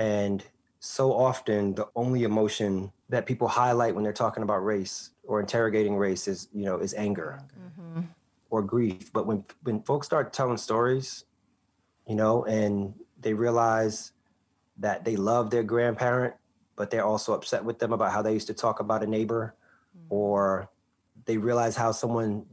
And 0.01 0.43
so 0.79 1.13
often, 1.13 1.75
the 1.75 1.87
only 1.95 2.23
emotion 2.23 2.91
that 3.09 3.25
people 3.25 3.47
highlight 3.47 3.95
when 3.95 4.03
they're 4.03 4.13
talking 4.13 4.43
about 4.43 4.63
race 4.63 5.11
or 5.29 5.39
interrogating 5.39 5.97
race 5.97 6.27
is 6.27 6.47
you 6.53 6.65
know 6.65 6.77
is 6.77 6.93
anger 6.93 7.39
mm-hmm. 7.59 8.01
or 8.49 8.61
grief 8.61 9.11
but 9.11 9.25
when 9.25 9.43
when 9.63 9.81
folks 9.83 10.07
start 10.07 10.31
telling 10.31 10.57
stories 10.57 11.25
you 12.07 12.15
know 12.15 12.43
and 12.45 12.93
they 13.19 13.33
realize 13.33 14.11
that 14.77 15.03
they 15.03 15.15
love 15.15 15.49
their 15.49 15.63
grandparent 15.63 16.33
but 16.79 16.89
they're 16.89 17.05
also 17.05 17.33
upset 17.33 17.63
with 17.63 17.77
them 17.77 17.91
about 17.91 18.11
how 18.13 18.21
they 18.21 18.31
used 18.33 18.47
to 18.47 18.53
talk 18.53 18.79
about 18.79 19.03
a 19.03 19.07
neighbor 19.07 19.53
mm-hmm. 19.95 20.07
or 20.09 20.71
they 21.25 21.37
realize 21.37 21.75
how 21.75 21.91
someone 21.91 22.45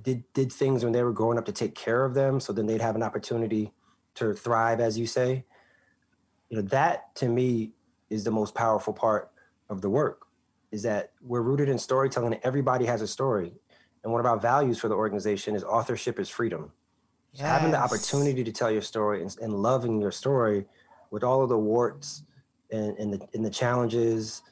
did 0.00 0.24
did 0.32 0.50
things 0.52 0.84
when 0.84 0.92
they 0.92 1.02
were 1.02 1.12
growing 1.12 1.36
up 1.36 1.44
to 1.44 1.52
take 1.52 1.74
care 1.74 2.04
of 2.04 2.14
them 2.14 2.38
so 2.38 2.52
then 2.52 2.66
they'd 2.66 2.80
have 2.80 2.96
an 2.96 3.02
opportunity 3.02 3.72
to 4.14 4.32
thrive 4.32 4.80
as 4.80 4.96
you 4.98 5.06
say 5.06 5.44
you 6.48 6.56
know 6.56 6.62
that 6.62 7.14
to 7.16 7.28
me 7.28 7.72
is 8.10 8.24
the 8.24 8.30
most 8.30 8.54
powerful 8.54 8.92
part 8.92 9.30
of 9.68 9.80
the 9.80 9.90
work 9.90 10.24
is 10.74 10.82
that 10.82 11.12
we're 11.22 11.40
rooted 11.40 11.68
in 11.68 11.78
storytelling. 11.78 12.36
Everybody 12.42 12.84
has 12.84 13.00
a 13.00 13.06
story. 13.06 13.52
And 14.02 14.12
one 14.12 14.18
of 14.18 14.26
our 14.26 14.38
values 14.38 14.76
for 14.76 14.88
the 14.88 14.96
organization 14.96 15.54
is 15.54 15.62
authorship 15.62 16.18
is 16.18 16.28
freedom. 16.28 16.72
Yes. 17.32 17.42
So 17.42 17.46
having 17.46 17.70
the 17.70 17.78
opportunity 17.78 18.42
to 18.42 18.52
tell 18.52 18.72
your 18.72 18.82
story 18.82 19.22
and, 19.22 19.34
and, 19.40 19.54
loving 19.54 20.00
your 20.00 20.10
story 20.10 20.66
with 21.12 21.22
all 21.22 21.42
of 21.42 21.48
the 21.48 21.58
warts 21.58 22.24
and, 22.74 22.98
and, 22.98 23.08
the, 23.12 23.28
and 23.34 23.44
the 23.44 23.50
challenges, 23.50 24.42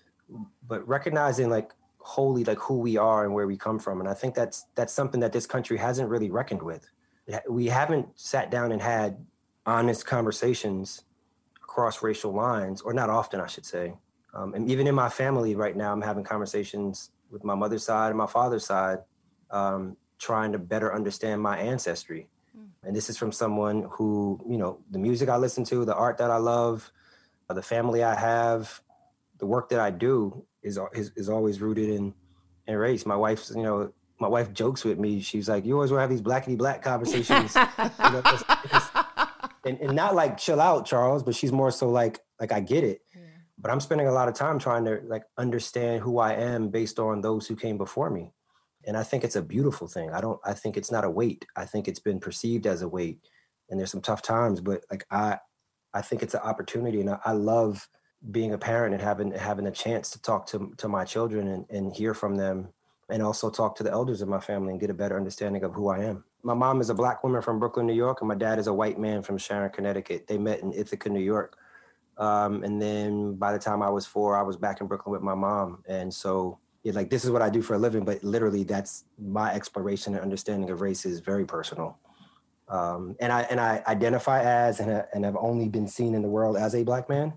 but 0.71 0.87
recognizing 0.87 1.51
like 1.51 1.73
wholly 1.99 2.45
like 2.45 2.59
who 2.59 2.79
we 2.79 2.97
are 2.97 3.25
and 3.25 3.33
where 3.35 3.47
we 3.47 3.57
come 3.57 3.79
from. 3.79 4.01
And 4.01 4.09
I 4.09 4.15
think 4.15 4.35
that's 4.35 4.67
that's 4.75 4.93
something 4.93 5.21
that 5.21 5.33
this 5.33 5.47
country 5.47 5.79
hasn't 5.79 6.09
really 6.09 6.31
reckoned 6.31 6.63
with. 6.63 6.85
We 7.49 7.67
haven't 7.67 8.09
sat 8.17 8.51
down 8.51 8.73
and 8.73 8.83
had 8.83 9.25
honest 9.65 10.07
conversations 10.07 11.05
across 11.63 12.03
racial 12.03 12.33
lines, 12.33 12.83
or 12.83 12.93
not 12.93 13.09
often, 13.09 13.41
I 13.41 13.47
should 13.47 13.65
say, 13.65 13.95
um, 14.35 14.55
and 14.55 14.71
even 14.71 14.87
in 14.87 14.95
my 14.95 15.09
family 15.09 15.55
right 15.55 15.77
now, 15.77 15.93
I'm 15.93 16.03
having 16.03 16.25
conversations 16.25 17.11
with 17.31 17.45
my 17.45 17.55
mother's 17.55 17.85
side 17.85 18.09
and 18.09 18.19
my 18.19 18.27
father's 18.27 18.65
side, 18.65 18.99
um, 19.51 19.97
trying 20.19 20.53
to 20.53 20.59
better 20.59 20.95
understand 20.95 21.41
my 21.41 21.59
ancestry. 21.59 22.29
Mm. 22.57 22.69
And 22.85 22.97
this 22.97 23.11
is 23.11 23.17
from 23.19 23.33
someone 23.33 23.89
who, 23.91 24.41
you 24.49 24.59
know, 24.59 24.79
the 24.91 24.99
music 24.99 25.29
I 25.29 25.37
listen 25.37 25.65
to, 25.65 25.85
the 25.85 25.95
art 25.95 26.19
that 26.19 26.31
I 26.31 26.37
love, 26.39 26.91
the 27.49 27.63
family 27.63 28.03
I 28.03 28.15
have, 28.15 28.81
the 29.39 29.47
work 29.47 29.69
that 29.71 29.81
I 29.81 29.91
do 29.91 30.45
is 30.63 30.79
is, 30.95 31.13
is 31.17 31.29
always 31.29 31.61
rooted 31.61 31.91
in 31.91 32.15
in 32.67 32.77
race. 32.77 33.05
My 33.05 33.17
wife's, 33.17 33.51
you 33.55 33.63
know, 33.63 33.93
my 34.21 34.29
wife 34.29 34.53
jokes 34.53 34.85
with 34.85 34.99
me. 34.99 35.21
She's 35.21 35.49
like, 35.49 35.65
"You 35.65 35.75
always 35.75 35.91
want 35.91 35.99
to 35.99 36.03
have 36.03 36.11
these 36.11 36.23
blackity 36.23 36.57
black 36.57 36.83
conversations," 36.83 37.55
you 37.55 38.11
know, 38.11 38.23
and, 39.67 39.81
and 39.81 39.95
not 39.95 40.15
like 40.15 40.39
chill 40.39 40.61
out, 40.61 40.87
Charles, 40.87 41.23
but 41.23 41.35
she's 41.35 41.53
more 41.53 41.71
so 41.71 41.89
like, 41.89 42.21
like 42.41 42.53
I 42.53 42.61
get 42.61 42.85
it. 42.85 43.03
But 43.59 43.71
i'm 43.71 43.81
spending 43.81 44.09
a 44.09 44.13
lot 44.13 44.29
of 44.29 44.35
time 44.35 44.59
trying 44.59 44.85
to 44.87 45.01
like 45.07 45.23
understand 45.39 46.03
who 46.03 46.19
i 46.19 46.33
am 46.33 46.69
based 46.69 46.99
on 46.99 47.21
those 47.21 47.47
who 47.47 47.55
came 47.55 47.79
before 47.79 48.11
me. 48.11 48.33
And 48.85 48.97
i 48.97 49.05
think 49.05 49.23
it's 49.23 49.37
a 49.37 49.43
beautiful 49.43 49.87
thing. 49.87 50.11
I 50.11 50.21
don't 50.21 50.41
i 50.45 50.53
think 50.53 50.77
it's 50.77 50.91
not 50.91 51.05
a 51.05 51.11
weight. 51.11 51.47
I 51.57 51.65
think 51.65 51.87
it's 51.87 52.01
been 52.01 52.19
perceived 52.19 52.67
as 52.67 52.83
a 52.83 52.89
weight. 52.89 53.21
And 53.71 53.79
there's 53.79 53.93
some 53.93 54.03
tough 54.03 54.23
times 54.23 54.61
but 54.61 54.85
like 54.91 55.07
i 55.11 55.39
i 55.95 56.01
think 56.01 56.23
it's 56.23 56.35
an 56.35 56.41
opportunity 56.41 57.01
and 57.01 57.11
i, 57.11 57.19
I 57.25 57.33
love 57.33 57.89
being 58.31 58.53
a 58.53 58.59
parent 58.59 58.95
and 58.95 59.03
having 59.03 59.33
having 59.33 59.67
a 59.67 59.73
chance 59.73 60.11
to 60.11 60.23
talk 60.23 60.47
to 60.49 60.73
to 60.77 60.89
my 60.89 61.05
children 61.05 61.49
and, 61.49 61.67
and 61.71 61.95
hear 61.95 62.15
from 62.15 62.37
them 62.37 62.69
and 63.09 63.23
also 63.23 63.51
talk 63.51 63.77
to 63.77 63.83
the 63.83 63.91
elders 63.91 64.23
of 64.23 64.29
my 64.29 64.41
family 64.41 64.71
and 64.73 64.81
get 64.81 64.91
a 64.91 64.95
better 64.95 65.17
understanding 65.17 65.65
of 65.65 65.75
who 65.75 65.89
i 65.89 65.99
am 65.99 66.25
my 66.43 66.55
mom 66.55 66.81
is 66.81 66.91
a 66.91 66.95
black 66.95 67.25
woman 67.25 67.43
from 67.43 67.59
brooklyn 67.59 67.87
new 67.87 67.93
york 67.95 68.21
and 68.21 68.29
my 68.29 68.35
dad 68.35 68.59
is 68.59 68.69
a 68.69 68.73
white 68.73 68.99
man 68.99 69.23
from 69.23 69.37
sharon 69.37 69.71
connecticut 69.71 70.27
they 70.27 70.39
met 70.39 70.61
in 70.61 70.73
ithaca 70.73 71.09
new 71.09 71.21
york 71.21 71.57
um, 72.19 72.63
and 72.63 72.81
then 72.81 73.35
by 73.35 73.53
the 73.53 73.59
time 73.59 73.83
I 73.83 73.91
was 73.91 74.07
four, 74.07 74.37
I 74.37 74.43
was 74.43 74.57
back 74.57 74.81
in 74.81 74.87
Brooklyn 74.87 75.13
with 75.13 75.23
my 75.23 75.35
mom. 75.35 75.83
And 75.89 76.13
so, 76.13 76.59
yeah, 76.83 76.93
like 76.93 77.11
this 77.11 77.25
is 77.25 77.31
what 77.31 77.43
I 77.43 77.51
do 77.51 77.63
for 77.63 77.75
a 77.75 77.79
living, 77.79 78.05
but 78.05 78.23
literally 78.23 78.65
that's 78.65 79.05
my 79.19 79.53
exploration 79.53 80.15
and 80.15 80.23
understanding 80.23 80.71
of 80.71 80.81
race 80.81 81.05
is 81.05 81.21
very 81.21 81.45
personal. 81.45 81.99
Um, 82.69 83.17
and 83.21 83.33
I 83.33 83.43
and 83.43 83.61
I 83.61 83.83
identify 83.87 84.43
as 84.43 84.81
and, 84.81 85.05
and 85.13 85.25
have 85.25 85.37
only 85.37 85.69
been 85.69 85.89
seen 85.89 86.15
in 86.15 86.23
the 86.23 86.29
world 86.29 86.57
as 86.57 86.75
a 86.75 86.83
black 86.85 87.09
man. 87.09 87.33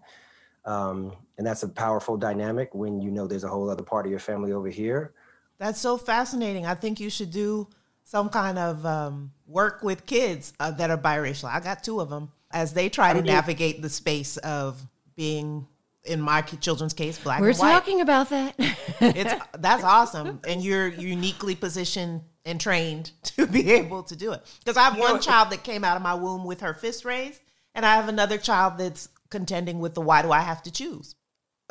Um, 0.65 1.13
and 1.37 1.45
that's 1.45 1.63
a 1.63 1.69
powerful 1.69 2.17
dynamic 2.17 2.73
when 2.73 3.01
you 3.01 3.11
know 3.11 3.27
there's 3.27 3.43
a 3.43 3.49
whole 3.49 3.69
other 3.69 3.83
part 3.83 4.05
of 4.05 4.09
your 4.09 4.19
family 4.19 4.51
over 4.51 4.69
here. 4.69 5.13
That's 5.57 5.79
so 5.79 5.97
fascinating. 5.97 6.65
I 6.65 6.75
think 6.75 6.99
you 6.99 7.09
should 7.09 7.31
do 7.31 7.67
some 8.03 8.29
kind 8.29 8.57
of 8.57 8.85
um, 8.85 9.31
work 9.47 9.83
with 9.83 10.05
kids 10.05 10.53
uh, 10.59 10.71
that 10.71 10.89
are 10.89 10.97
biracial. 10.97 11.49
I 11.49 11.59
got 11.59 11.83
two 11.83 11.99
of 11.99 12.09
them 12.09 12.31
as 12.51 12.73
they 12.73 12.89
try 12.89 13.13
to 13.13 13.21
navigate 13.21 13.81
the 13.81 13.89
space 13.89 14.37
of 14.37 14.87
being 15.15 15.67
in 16.05 16.21
my 16.21 16.41
children's 16.41 16.93
case 16.93 17.17
black 17.17 17.41
we're 17.41 17.53
white. 17.53 17.71
talking 17.71 17.99
about 17.99 18.29
that 18.29 18.53
it's 19.01 19.33
that's 19.57 19.83
awesome 19.83 20.39
and 20.47 20.63
you're 20.63 20.87
uniquely 20.87 21.55
positioned 21.55 22.21
and 22.45 22.59
trained 22.61 23.11
to 23.23 23.47
be 23.47 23.71
able 23.71 24.03
to 24.03 24.15
do 24.15 24.31
it 24.31 24.41
because 24.59 24.77
i 24.77 24.83
have 24.83 24.97
one 24.97 25.19
child 25.19 25.49
that 25.49 25.63
came 25.63 25.83
out 25.83 25.97
of 25.97 26.03
my 26.03 26.13
womb 26.13 26.45
with 26.45 26.61
her 26.61 26.73
fist 26.73 27.05
raised 27.05 27.41
and 27.73 27.85
i 27.85 27.95
have 27.95 28.07
another 28.07 28.37
child 28.37 28.77
that's 28.77 29.09
contending 29.29 29.79
with 29.79 29.93
the 29.93 30.01
why 30.01 30.21
do 30.21 30.31
i 30.31 30.39
have 30.39 30.61
to 30.61 30.71
choose 30.71 31.15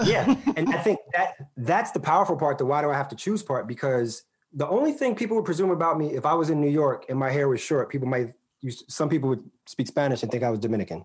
yeah 0.04 0.34
and 0.56 0.68
i 0.70 0.78
think 0.78 0.98
that 1.12 1.34
that's 1.56 1.92
the 1.92 2.00
powerful 2.00 2.36
part 2.36 2.58
the 2.58 2.66
why 2.66 2.82
do 2.82 2.90
i 2.90 2.94
have 2.94 3.08
to 3.08 3.16
choose 3.16 3.42
part 3.42 3.66
because 3.66 4.24
the 4.52 4.66
only 4.68 4.92
thing 4.92 5.14
people 5.14 5.36
would 5.36 5.46
presume 5.46 5.70
about 5.70 5.98
me 5.98 6.12
if 6.14 6.26
i 6.26 6.34
was 6.34 6.50
in 6.50 6.60
new 6.60 6.70
york 6.70 7.06
and 7.08 7.18
my 7.18 7.30
hair 7.30 7.48
was 7.48 7.60
short 7.60 7.90
people 7.90 8.08
might 8.08 8.34
use 8.64 8.82
some 8.88 9.08
people 9.08 9.28
would 9.28 9.44
speak 9.66 9.86
Spanish 9.86 10.22
and 10.22 10.32
think 10.32 10.42
I 10.42 10.50
was 10.50 10.58
Dominican. 10.58 11.04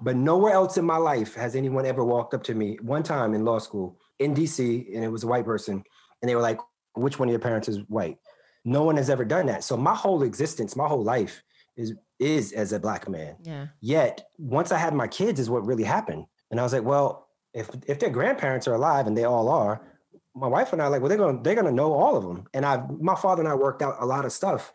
But 0.00 0.16
nowhere 0.16 0.52
else 0.52 0.76
in 0.76 0.84
my 0.84 0.98
life 0.98 1.34
has 1.34 1.56
anyone 1.56 1.86
ever 1.86 2.04
walked 2.04 2.34
up 2.34 2.44
to 2.44 2.54
me 2.54 2.78
one 2.82 3.02
time 3.02 3.32
in 3.34 3.44
law 3.44 3.58
school 3.58 3.98
in 4.18 4.34
DC, 4.34 4.94
and 4.94 5.02
it 5.02 5.08
was 5.08 5.24
a 5.24 5.26
white 5.26 5.46
person, 5.46 5.82
and 6.20 6.28
they 6.28 6.36
were 6.36 6.42
like, 6.42 6.60
"Which 6.94 7.18
one 7.18 7.28
of 7.28 7.32
your 7.32 7.40
parents 7.40 7.68
is 7.68 7.78
white?" 7.88 8.18
No 8.64 8.82
one 8.82 8.96
has 8.96 9.10
ever 9.10 9.24
done 9.24 9.46
that. 9.46 9.64
So 9.64 9.76
my 9.76 9.94
whole 9.94 10.22
existence, 10.22 10.76
my 10.76 10.88
whole 10.88 11.02
life 11.02 11.42
is 11.76 11.94
is 12.18 12.52
as 12.52 12.72
a 12.72 12.78
black 12.78 13.08
man. 13.08 13.36
Yeah. 13.42 13.66
Yet 13.80 14.26
once 14.38 14.72
I 14.72 14.78
had 14.78 14.94
my 14.94 15.08
kids, 15.08 15.40
is 15.40 15.50
what 15.50 15.66
really 15.66 15.84
happened, 15.84 16.26
and 16.50 16.60
I 16.60 16.62
was 16.62 16.72
like, 16.72 16.84
well, 16.84 17.28
if 17.52 17.68
if 17.86 17.98
their 17.98 18.10
grandparents 18.10 18.66
are 18.68 18.74
alive, 18.74 19.06
and 19.06 19.16
they 19.16 19.24
all 19.24 19.48
are, 19.48 19.82
my 20.34 20.48
wife 20.48 20.72
and 20.72 20.82
I 20.82 20.88
like, 20.88 21.00
well, 21.00 21.08
they're 21.08 21.18
gonna 21.18 21.42
they're 21.42 21.54
gonna 21.54 21.72
know 21.72 21.92
all 21.92 22.16
of 22.16 22.24
them. 22.24 22.46
And 22.52 22.66
I, 22.66 22.82
my 23.00 23.14
father 23.14 23.42
and 23.42 23.48
I 23.48 23.54
worked 23.54 23.82
out 23.82 23.96
a 24.00 24.06
lot 24.06 24.24
of 24.24 24.32
stuff, 24.32 24.72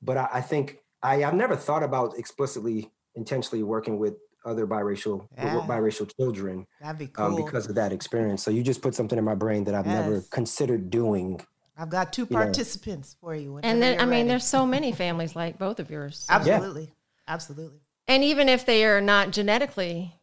but 0.00 0.16
I, 0.16 0.28
I 0.34 0.40
think 0.40 0.78
I, 1.02 1.24
I've 1.24 1.34
never 1.34 1.56
thought 1.56 1.82
about 1.82 2.18
explicitly 2.18 2.90
intentionally 3.14 3.62
working 3.62 3.98
with 3.98 4.14
other 4.44 4.66
biracial 4.66 5.26
yeah. 5.36 5.60
biracial 5.66 6.10
children 6.16 6.66
That'd 6.80 6.98
be 6.98 7.04
um, 7.06 7.10
cool. 7.12 7.24
um, 7.26 7.44
because 7.44 7.68
of 7.68 7.74
that 7.74 7.92
experience. 7.92 8.42
So 8.42 8.50
you 8.50 8.62
just 8.62 8.80
put 8.80 8.94
something 8.94 9.18
in 9.18 9.24
my 9.24 9.34
brain 9.34 9.64
that 9.64 9.74
I've 9.74 9.86
yes. 9.86 9.94
never 9.94 10.20
considered 10.30 10.90
doing. 10.90 11.40
I've 11.76 11.90
got 11.90 12.12
two 12.12 12.26
participants 12.26 13.14
know. 13.14 13.26
for 13.26 13.34
you. 13.34 13.58
And 13.62 13.82
then 13.82 13.94
I 13.94 14.04
ready. 14.04 14.10
mean, 14.10 14.28
there's 14.28 14.46
so 14.46 14.66
many 14.66 14.92
families 14.92 15.34
like 15.34 15.58
both 15.58 15.80
of 15.80 15.90
yours. 15.90 16.26
So. 16.28 16.34
Absolutely, 16.34 16.82
yeah. 16.82 16.88
absolutely. 17.32 17.80
And 18.08 18.24
even 18.24 18.48
if 18.48 18.66
they 18.66 18.84
are 18.84 19.00
not 19.00 19.30
genetically, 19.30 20.14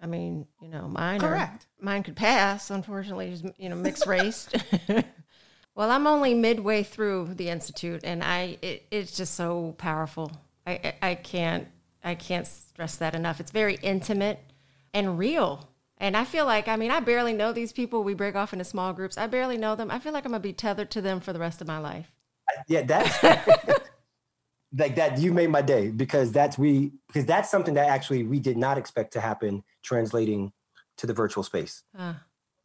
I 0.00 0.06
mean, 0.06 0.46
you 0.60 0.68
know, 0.68 0.88
mine 0.88 1.20
correct. 1.20 1.64
Are, 1.64 1.84
mine 1.84 2.02
could 2.02 2.16
pass. 2.16 2.70
Unfortunately, 2.70 3.34
you 3.56 3.68
know, 3.68 3.76
mixed 3.76 4.06
race. 4.06 4.48
Well, 5.80 5.90
I'm 5.90 6.06
only 6.06 6.34
midway 6.34 6.82
through 6.82 7.34
the 7.36 7.48
institute, 7.48 8.02
and 8.04 8.22
I 8.22 8.58
it, 8.60 8.86
it's 8.90 9.16
just 9.16 9.34
so 9.34 9.74
powerful. 9.78 10.30
I, 10.66 10.92
I 11.00 11.14
can't 11.14 11.68
I 12.04 12.16
can't 12.16 12.46
stress 12.46 12.96
that 12.96 13.14
enough. 13.14 13.40
It's 13.40 13.50
very 13.50 13.76
intimate 13.76 14.40
and 14.92 15.18
real. 15.18 15.69
And 16.00 16.16
I 16.16 16.24
feel 16.24 16.46
like, 16.46 16.66
I 16.66 16.76
mean, 16.76 16.90
I 16.90 17.00
barely 17.00 17.32
know 17.32 17.52
these 17.52 17.72
people. 17.72 18.02
We 18.02 18.14
break 18.14 18.34
off 18.34 18.52
into 18.52 18.64
small 18.64 18.92
groups. 18.92 19.18
I 19.18 19.26
barely 19.26 19.58
know 19.58 19.76
them. 19.76 19.90
I 19.90 19.98
feel 19.98 20.12
like 20.12 20.24
I'm 20.24 20.32
gonna 20.32 20.40
be 20.40 20.52
tethered 20.52 20.90
to 20.92 21.00
them 21.00 21.20
for 21.20 21.32
the 21.32 21.38
rest 21.38 21.60
of 21.60 21.66
my 21.66 21.78
life. 21.78 22.10
Yeah, 22.66 22.82
that's 22.82 23.22
like 24.76 24.96
that. 24.96 25.18
You 25.18 25.32
made 25.32 25.50
my 25.50 25.62
day 25.62 25.90
because 25.90 26.32
that's 26.32 26.58
we 26.58 26.92
because 27.06 27.26
that's 27.26 27.50
something 27.50 27.74
that 27.74 27.88
actually 27.88 28.24
we 28.24 28.40
did 28.40 28.56
not 28.56 28.78
expect 28.78 29.12
to 29.12 29.20
happen. 29.20 29.62
Translating 29.82 30.52
to 30.96 31.06
the 31.06 31.14
virtual 31.14 31.44
space. 31.44 31.82
Uh, 31.96 32.14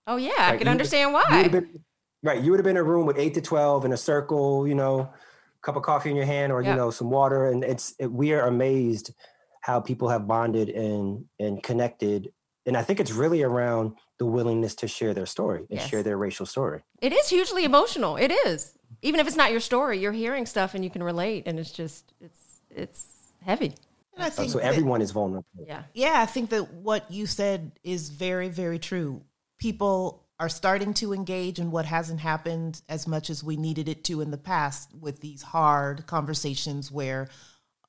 oh 0.07 0.17
yeah, 0.17 0.33
I 0.37 0.57
can 0.57 0.67
understand 0.67 1.13
why. 1.13 1.47
Been, 1.47 1.83
Right. 2.25 2.43
You 2.43 2.49
would 2.49 2.59
have 2.59 2.63
been 2.63 2.75
in 2.75 2.81
a 2.81 2.83
room 2.83 3.05
with 3.05 3.19
eight 3.19 3.35
to 3.35 3.41
12 3.41 3.85
in 3.85 3.93
a 3.93 3.97
circle, 3.97 4.67
you 4.67 4.73
know, 4.73 5.13
cup 5.61 5.75
of 5.75 5.83
coffee 5.83 6.09
in 6.09 6.15
your 6.15 6.25
hand 6.25 6.51
or, 6.51 6.59
yep. 6.63 6.71
you 6.71 6.75
know, 6.75 6.89
some 6.89 7.11
water. 7.11 7.51
And 7.51 7.63
it's, 7.63 7.93
it, 7.99 8.11
we 8.11 8.33
are 8.33 8.47
amazed 8.47 9.13
how 9.61 9.79
people 9.79 10.09
have 10.09 10.27
bonded 10.27 10.69
and, 10.69 11.23
and 11.39 11.61
connected 11.61 12.31
and 12.65 12.75
I 12.77 12.81
think 12.83 12.99
it's 12.99 13.11
really 13.11 13.43
around 13.43 13.95
the 14.17 14.25
willingness 14.25 14.75
to 14.75 14.87
share 14.87 15.13
their 15.13 15.25
story 15.25 15.59
and 15.69 15.79
Yes. 15.79 15.89
share 15.89 16.03
their 16.03 16.17
racial 16.17 16.45
story. 16.45 16.83
It 17.01 17.11
is 17.13 17.29
hugely 17.29 17.63
emotional. 17.65 18.15
It 18.17 18.31
is. 18.31 18.77
Even 19.01 19.19
if 19.19 19.27
it's 19.27 19.35
not 19.35 19.51
your 19.51 19.59
story, 19.59 19.99
you're 19.99 20.11
hearing 20.13 20.45
stuff 20.45 20.73
and 20.73 20.83
you 20.83 20.89
can 20.89 21.03
relate, 21.03 21.43
and 21.47 21.59
it's 21.59 21.71
just 21.71 22.13
it's 22.21 22.39
it's 22.69 23.05
heavy. 23.43 23.73
And 24.13 24.23
I 24.23 24.27
Uh, 24.27 24.29
think 24.29 24.51
so 24.51 24.57
that- 24.59 24.65
everyone 24.65 25.01
is 25.01 25.11
vulnerable. 25.11 25.45
Yeah. 25.67 25.83
Yeah, 25.93 26.21
I 26.21 26.25
think 26.25 26.49
that 26.51 26.73
what 26.73 27.09
you 27.11 27.25
said 27.25 27.71
is 27.83 28.09
very, 28.09 28.47
very 28.49 28.79
true. 28.79 29.21
People 29.59 30.23
are 30.39 30.49
starting 30.49 30.93
to 30.95 31.13
engage 31.13 31.59
in 31.59 31.71
what 31.71 31.85
hasn't 31.85 32.19
happened 32.19 32.81
as 32.89 33.07
much 33.07 33.29
as 33.29 33.43
we 33.43 33.55
needed 33.55 33.87
it 33.87 34.03
to 34.05 34.19
in 34.21 34.31
the 34.31 34.37
past 34.37 34.93
with 34.93 35.19
these 35.21 35.41
hard 35.41 36.05
conversations 36.07 36.91
where 36.91 37.27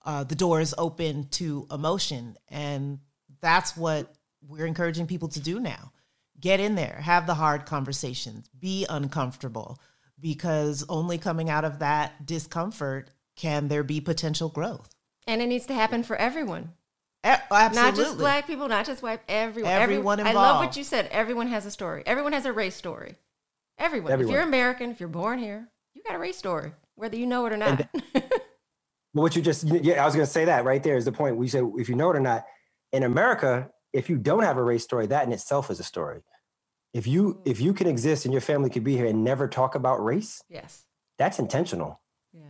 uh, 0.04 0.22
the 0.22 0.36
door 0.36 0.60
is 0.60 0.72
open 0.78 1.26
to 1.30 1.66
emotion. 1.70 2.36
And 2.48 3.00
that's 3.40 3.76
what 3.76 4.14
we're 4.46 4.66
encouraging 4.66 5.06
people 5.06 5.28
to 5.28 5.40
do 5.40 5.60
now. 5.60 5.92
Get 6.38 6.60
in 6.60 6.74
there, 6.74 7.00
have 7.02 7.26
the 7.26 7.34
hard 7.34 7.64
conversations, 7.66 8.48
be 8.58 8.86
uncomfortable, 8.88 9.78
because 10.20 10.84
only 10.88 11.18
coming 11.18 11.48
out 11.48 11.64
of 11.64 11.78
that 11.78 12.26
discomfort 12.26 13.10
can 13.36 13.68
there 13.68 13.82
be 13.82 14.00
potential 14.00 14.48
growth. 14.48 14.94
And 15.26 15.40
it 15.40 15.46
needs 15.46 15.66
to 15.66 15.74
happen 15.74 16.02
for 16.02 16.16
everyone. 16.16 16.72
A- 17.24 17.40
Absolutely. 17.50 17.82
Not 17.90 17.96
just 17.96 18.18
black 18.18 18.46
people, 18.46 18.68
not 18.68 18.86
just 18.86 19.02
white, 19.02 19.20
everyone. 19.28 19.72
Everyone 19.72 20.20
Every- 20.20 20.32
I 20.32 20.34
love 20.34 20.64
what 20.64 20.76
you 20.76 20.84
said. 20.84 21.08
Everyone 21.10 21.48
has 21.48 21.66
a 21.66 21.70
story. 21.70 22.02
Everyone 22.06 22.32
has 22.32 22.44
a 22.44 22.52
race 22.52 22.76
story. 22.76 23.16
Everyone. 23.78 24.20
If 24.20 24.28
you're 24.28 24.42
American, 24.42 24.90
if 24.90 25.00
you're 25.00 25.08
born 25.08 25.38
here, 25.38 25.68
you 25.94 26.02
got 26.02 26.14
a 26.14 26.18
race 26.18 26.36
story, 26.38 26.72
whether 26.94 27.16
you 27.16 27.26
know 27.26 27.46
it 27.46 27.52
or 27.52 27.56
not. 27.56 27.88
But 29.14 29.22
what 29.22 29.36
you 29.36 29.40
just 29.40 29.64
yeah, 29.64 30.02
I 30.02 30.04
was 30.04 30.14
gonna 30.14 30.26
say 30.26 30.44
that 30.44 30.66
right 30.66 30.82
there 30.82 30.98
is 30.98 31.06
the 31.06 31.12
point. 31.12 31.36
We 31.36 31.48
said 31.48 31.64
if 31.78 31.88
you 31.88 31.94
know 31.94 32.10
it 32.10 32.16
or 32.16 32.20
not. 32.20 32.44
In 32.92 33.02
America, 33.02 33.70
if 33.96 34.10
you 34.10 34.18
don't 34.18 34.42
have 34.42 34.58
a 34.58 34.62
race 34.62 34.84
story, 34.84 35.06
that 35.06 35.26
in 35.26 35.32
itself 35.32 35.70
is 35.70 35.80
a 35.80 35.82
story. 35.82 36.20
If 36.92 37.06
you 37.06 37.34
mm. 37.34 37.40
if 37.44 37.60
you 37.60 37.72
can 37.72 37.86
exist 37.86 38.24
and 38.24 38.32
your 38.32 38.40
family 38.42 38.70
could 38.70 38.84
be 38.84 38.96
here 38.96 39.06
and 39.06 39.24
never 39.24 39.48
talk 39.48 39.74
about 39.74 40.04
race, 40.04 40.42
yes. 40.48 40.84
that's 41.18 41.38
intentional. 41.38 42.00
Yeah. 42.32 42.42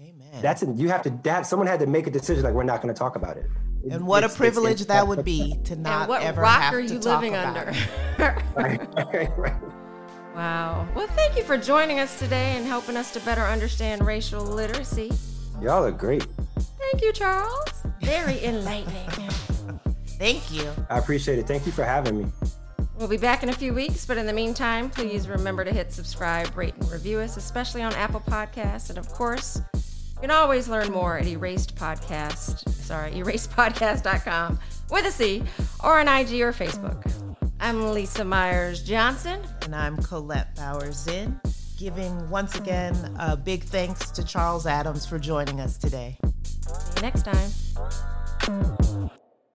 Amen. 0.00 0.40
That's 0.40 0.62
you 0.62 0.88
have 0.88 1.02
to 1.02 1.10
that 1.24 1.46
someone 1.46 1.66
had 1.66 1.80
to 1.80 1.86
make 1.86 2.06
a 2.06 2.10
decision 2.10 2.44
like 2.44 2.54
we're 2.54 2.62
not 2.62 2.80
going 2.80 2.94
to 2.94 2.98
talk 2.98 3.16
about 3.16 3.36
it. 3.36 3.46
and 3.90 4.06
what 4.06 4.22
a 4.22 4.26
It's- 4.26 4.34
it's- 4.34 4.36
privilege 4.36 4.80
it's- 4.80 4.86
that 4.86 5.06
would 5.08 5.24
be 5.24 5.58
to 5.64 5.76
not 5.76 6.02
and 6.02 6.08
what 6.08 6.22
ever 6.22 6.42
rock 6.42 6.60
have 6.60 6.74
are 6.74 6.82
to 6.82 6.94
you 6.94 7.00
talk 7.00 7.20
living 7.20 7.34
about 7.34 7.56
under? 7.56 7.70
it. 7.70 7.88
Right, 8.18 8.94
right, 8.96 9.38
right. 9.38 9.62
wow. 10.34 10.88
Well, 10.94 11.06
thank 11.08 11.36
you 11.36 11.44
for 11.44 11.56
joining 11.56 12.00
us 12.00 12.18
today 12.18 12.56
and 12.56 12.66
helping 12.66 12.96
us 12.96 13.12
to 13.12 13.20
better 13.20 13.42
understand 13.42 14.04
racial 14.04 14.42
literacy. 14.42 15.12
Y'all 15.62 15.84
are 15.84 15.92
great. 15.92 16.26
Thank 16.78 17.02
you, 17.02 17.12
Charles. 17.12 17.68
Very 18.00 18.42
enlightening. 18.44 19.27
Thank 20.18 20.50
you. 20.52 20.70
I 20.90 20.98
appreciate 20.98 21.38
it. 21.38 21.46
Thank 21.46 21.64
you 21.66 21.72
for 21.72 21.84
having 21.84 22.18
me. 22.18 22.26
We'll 22.98 23.08
be 23.08 23.16
back 23.16 23.44
in 23.44 23.48
a 23.48 23.52
few 23.52 23.72
weeks, 23.72 24.04
but 24.04 24.18
in 24.18 24.26
the 24.26 24.32
meantime, 24.32 24.90
please 24.90 25.28
remember 25.28 25.64
to 25.64 25.72
hit 25.72 25.92
subscribe, 25.92 26.56
rate, 26.56 26.74
and 26.74 26.90
review 26.90 27.20
us, 27.20 27.36
especially 27.36 27.82
on 27.82 27.92
Apple 27.94 28.20
Podcasts. 28.20 28.90
And 28.90 28.98
of 28.98 29.08
course, 29.10 29.62
you 29.74 30.20
can 30.20 30.32
always 30.32 30.68
learn 30.68 30.90
more 30.90 31.16
at 31.16 31.26
Eraced 31.26 31.76
Podcast, 31.76 32.68
sorry, 32.68 33.12
eracedpodcast.com 33.12 34.58
with 34.90 35.06
a 35.06 35.12
C, 35.12 35.44
or 35.84 36.00
on 36.00 36.08
IG 36.08 36.40
or 36.40 36.52
Facebook. 36.52 37.12
I'm 37.60 37.92
Lisa 37.92 38.24
Myers 38.24 38.82
Johnson. 38.82 39.40
And 39.62 39.76
I'm 39.76 39.96
Colette 39.98 40.56
Bowers 40.56 40.96
Zinn, 40.96 41.40
giving 41.78 42.28
once 42.30 42.56
again 42.56 43.14
a 43.20 43.36
big 43.36 43.62
thanks 43.62 44.10
to 44.10 44.24
Charles 44.24 44.66
Adams 44.66 45.06
for 45.06 45.20
joining 45.20 45.60
us 45.60 45.78
today. 45.78 46.18
See 46.64 46.94
you 46.96 47.02
next 47.02 47.24
time. 47.24 49.10